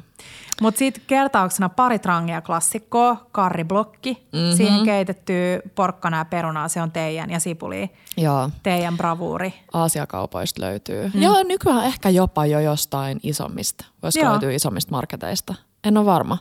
[0.62, 4.38] Mutta sitten kertauksena pari trangia klassikkoa, karriblokki, Mhm.
[4.42, 4.58] mm-hmm.
[4.58, 5.34] siihen keitetty
[5.76, 9.54] porkkana ja perunaa, se on teidän ja sipuli, Joo, teidän bravuuri.
[9.74, 11.12] Aasiakaupoista löytyy.
[11.14, 11.22] Mm.
[11.22, 13.86] Joo, nykyään ehkä jopa jo jostain isommista.
[14.04, 15.56] Voisiko löytyä isommista marketeista?
[15.84, 16.38] En ole varma.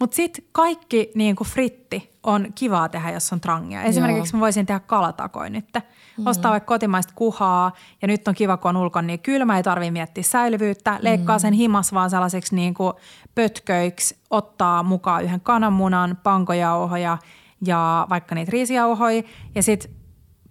[0.00, 3.82] Mutta sitten kaikki niin kuin fritti on kivaa tehdä, jos on trangia.
[3.82, 5.64] Esimerkiksi mä voisin tehdä kalatakoin nyt.
[5.74, 6.26] Mm.
[6.26, 9.90] Ostaa vaikka kotimaista kuhaa ja nyt on kiva, kun on ulkon niin kylmä, ei tarvitse
[9.90, 10.98] miettiä säilyvyyttä.
[11.02, 11.40] Leikkaa Mm.
[11.40, 12.92] sen himas vaan sellaiseksi niin kuin
[13.34, 17.18] pötköiksi, ottaa mukaan yhden kananmunan, pankojauhoja
[17.66, 19.22] ja vaikka niitä riisijauhoja
[19.54, 19.90] ja sitten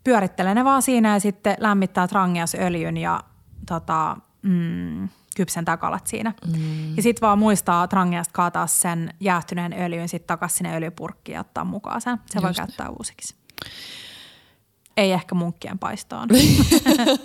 [0.04, 3.20] pyörittelee ne vaan siinä ja sitten lämmittää trangiasöljyn ja
[3.68, 6.34] tota, mm, kypsentää kalat siinä.
[6.46, 6.96] Mm.
[6.96, 11.66] Ja sitten vaan muistaa trangiasta kaataa sen jäähtyneen öljyn sitten takaisin sinne öljypurkkiin ja ottaa
[11.66, 12.18] mukaan sen.
[12.26, 13.36] Se voi Just käyttää uusiksi.
[14.98, 16.30] Ei ehkä munkkien paistoon.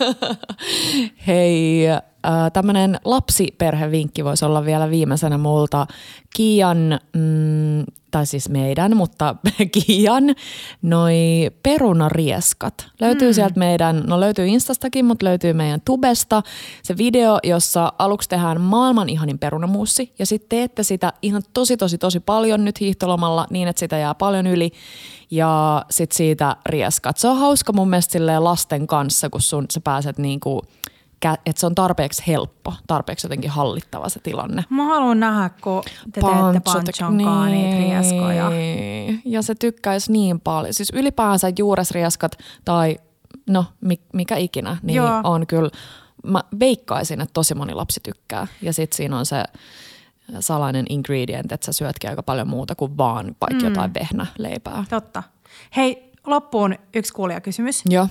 [1.27, 2.03] Hei, äh,
[2.53, 5.87] tämmöinen lapsiperhevinkki voisi olla vielä viimeisenä multa.
[6.37, 9.37] Kiian, mm, tai siis meidän, mutta
[9.87, 10.25] Kiian,
[10.83, 11.17] noi
[11.63, 12.87] perunarieskat.
[13.01, 13.35] Löytyy mm.
[13.35, 16.43] sieltä meidän, no löytyy Instastakin, mutta löytyy meidän tubesta.
[16.83, 21.99] Se video, jossa aluksi tehdään maailman ihanin perunamuussi ja sitten teette sitä ihan tosi tosi
[21.99, 24.73] tosi paljon nyt hiihtolomalla niin, että sitä jää paljon yli
[25.33, 27.17] ja sitten siitä rieskat.
[27.17, 30.63] Se on hauska mun mielestä lasten kanssa, kun sun, sä pääset niinku,
[31.25, 34.65] että se on tarpeeksi helppo, tarpeeksi jotenkin hallittava se tilanne.
[34.71, 38.51] Mä haluan nähdä, kun te teette panchon kanssa niitä rieskoja.
[38.51, 39.23] Niin.
[39.25, 40.75] Ja se tykkäisi niin paljon.
[40.75, 42.99] Siis ylipäänsä juuresrieskat tai
[43.47, 45.21] no mi- mikä ikinä, niin Joo.
[45.25, 45.71] on kyllä,
[46.25, 48.47] mä veikkaisin, että tosi moni lapsi tykkää.
[48.63, 49.45] Ja sitten siinä on se
[50.41, 53.69] salainen ingredient, että sä syötkin aika paljon muuta kuin vaan vaikka mm.
[53.69, 54.85] jotain vehnäleipää.
[54.91, 55.23] Totta.
[55.77, 57.83] Hei, loppuun yksi kuulijakysymys.
[57.89, 58.09] Joo.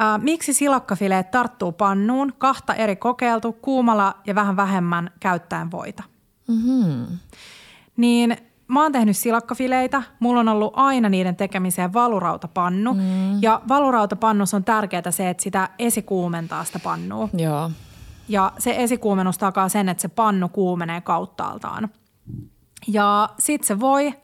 [0.00, 6.02] Äh, miksi silakkafileet tarttuu pannuun kahta eri kokeiltu kuumalla ja vähän vähemmän käyttäen voita?
[6.48, 7.18] Mm-hmm.
[7.96, 8.36] Niin
[8.68, 10.02] mä oon tehnyt silakkafileitä.
[10.20, 12.94] Mulla on ollut aina niiden tekemiseen valurautapannu.
[12.94, 13.42] Mm.
[13.42, 17.28] Ja valurautapannussa on tärkeää se, että sitä esikuumentaa sitä pannua.
[17.32, 17.70] Joo.
[18.30, 21.88] Ja se esikuumennus takaa sen, että se pannu kuumenee kauttaaltaan.
[22.88, 24.14] Ja sit se voi,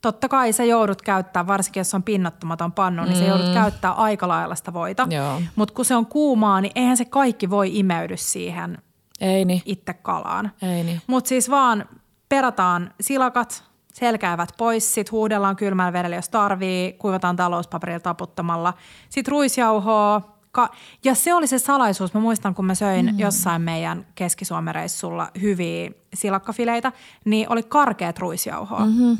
[0.00, 3.18] totta kai sä joudut käyttää, varsinkin jos on pinnottomaton pannu, niin mm.
[3.18, 5.08] sä joudut käyttää aika lailla sitä voita.
[5.56, 8.78] Mutta kun se on kuumaa, niin eihän se kaikki voi imeydy siihen
[9.20, 9.62] Ei niin.
[9.64, 10.52] itse kalaan.
[10.62, 11.02] Ei niin.
[11.06, 11.84] Mutta siis vaan
[12.28, 18.74] perataan silakat, selkäävät pois, sitten huudellaan kylmällä vedellä, jos tarvii, kuivataan talouspaperilla taputtamalla.
[19.08, 20.70] Sitten ruisjauhoa, Ka-
[21.04, 22.14] ja se oli se salaisuus.
[22.14, 23.18] Mä muistan, kun mä söin mm.
[23.18, 26.92] jossain meidän keskisuomereissulla hyviä silakkafileitä,
[27.24, 28.86] niin oli karkeat ruisjauhoa.
[28.86, 29.18] Mm-hmm.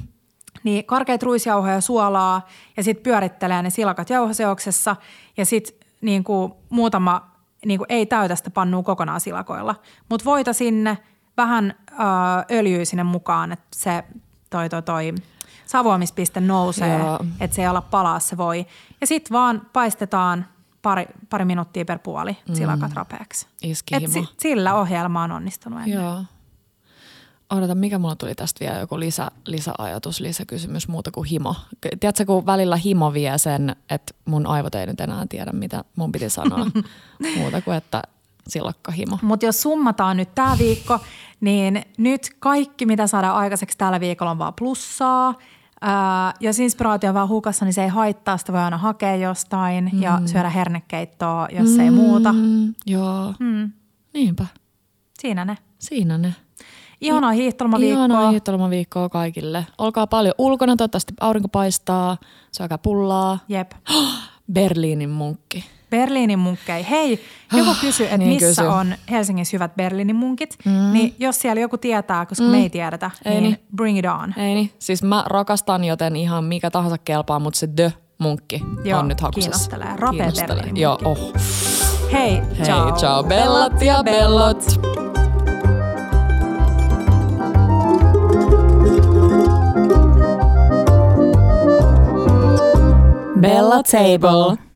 [0.65, 4.97] Niin karkeat ruisjauhoja, suolaa ja sitten pyörittelee ne silakat jauhoseoksessa
[5.37, 7.33] ja sitten niin kuin muutama
[7.67, 9.75] niin kuin ei täytä sitä pannua kokonaan silakoilla.
[10.09, 10.99] Mutta voita sinne,
[11.37, 11.95] vähän ö,
[12.51, 14.05] öljyä sinne mukaan, että se
[14.51, 15.15] toi, toi, toi
[15.67, 17.01] savuamispiste nousee,
[17.41, 18.67] että se ei olla palaa se voi.
[19.01, 20.47] Ja sitten vaan paistetaan
[20.83, 22.55] pari, pari minuuttia per puoli mm.
[22.55, 23.47] silakat rapeaksi.
[23.93, 26.03] Et si, sillä ohjelma on onnistunut ennen.
[26.03, 26.25] Joo.
[27.51, 31.57] Odota, mikä mulla tuli tästä vielä joku lisä, lisäajatus, lisäkysymys muuta kuin himo.
[32.01, 36.13] Tiedätkö, kun välillä himo vie sen, että mun aivot ei nyt enää tiedä, mitä mun
[36.13, 36.67] piti sanoa
[37.37, 38.03] muuta kuin, että
[38.49, 39.19] silakkahimo.
[39.23, 40.99] Mutta jos summataan nyt tämä viikko,
[41.41, 45.35] niin nyt kaikki, mitä saadaan aikaiseksi tällä viikolla on vaan plussaa–
[45.85, 49.91] Ää, jos inspiraatio on vaan hukassa, niin se ei haittaa, sitä voi aina hakea jostain
[49.93, 50.03] mm.
[50.03, 51.81] ja syödä hernekeittoa, jos mm.
[51.81, 52.35] ei muuta.
[52.87, 53.73] Joo, mm.
[54.15, 54.47] niinpä.
[55.21, 55.59] Siinä ne.
[55.79, 56.35] Siinä ne.
[57.01, 57.99] Ihanaa hiihtolomaviikkoa.
[57.99, 59.67] Ihanaa hiihtolomaviikkoa kaikille.
[59.79, 62.17] Olkaa paljon ulkona, toivottavasti aurinko paistaa,
[62.53, 63.39] syökää pullaa.
[63.49, 63.73] Jep.
[64.53, 65.65] Berliinin munkki.
[65.93, 66.87] Berliinin munkkei.
[66.91, 68.75] Hei, joku ah, kysyi, että niin missä kysy.
[68.75, 70.57] on Helsingissä hyvät Berliinin munkit.
[70.65, 70.93] Mm.
[70.93, 72.51] Niin jos siellä joku tietää, koska mm.
[72.51, 74.35] me ei tiedetä, ei niin, niin bring it on.
[74.37, 74.71] Ei niin.
[74.79, 79.21] Siis mä rakastan, joten ihan mikä tahansa kelpaa, mutta se the munkki Joo, on nyt
[79.21, 79.69] hakusessa.
[79.71, 79.97] kiinnostelee.
[79.97, 81.33] Rapea Berliinin Joo, oh.
[82.13, 82.93] Hei, Hei, ciao.
[82.93, 84.65] ciao bellat ja bellot.
[93.41, 94.72] Bella Table.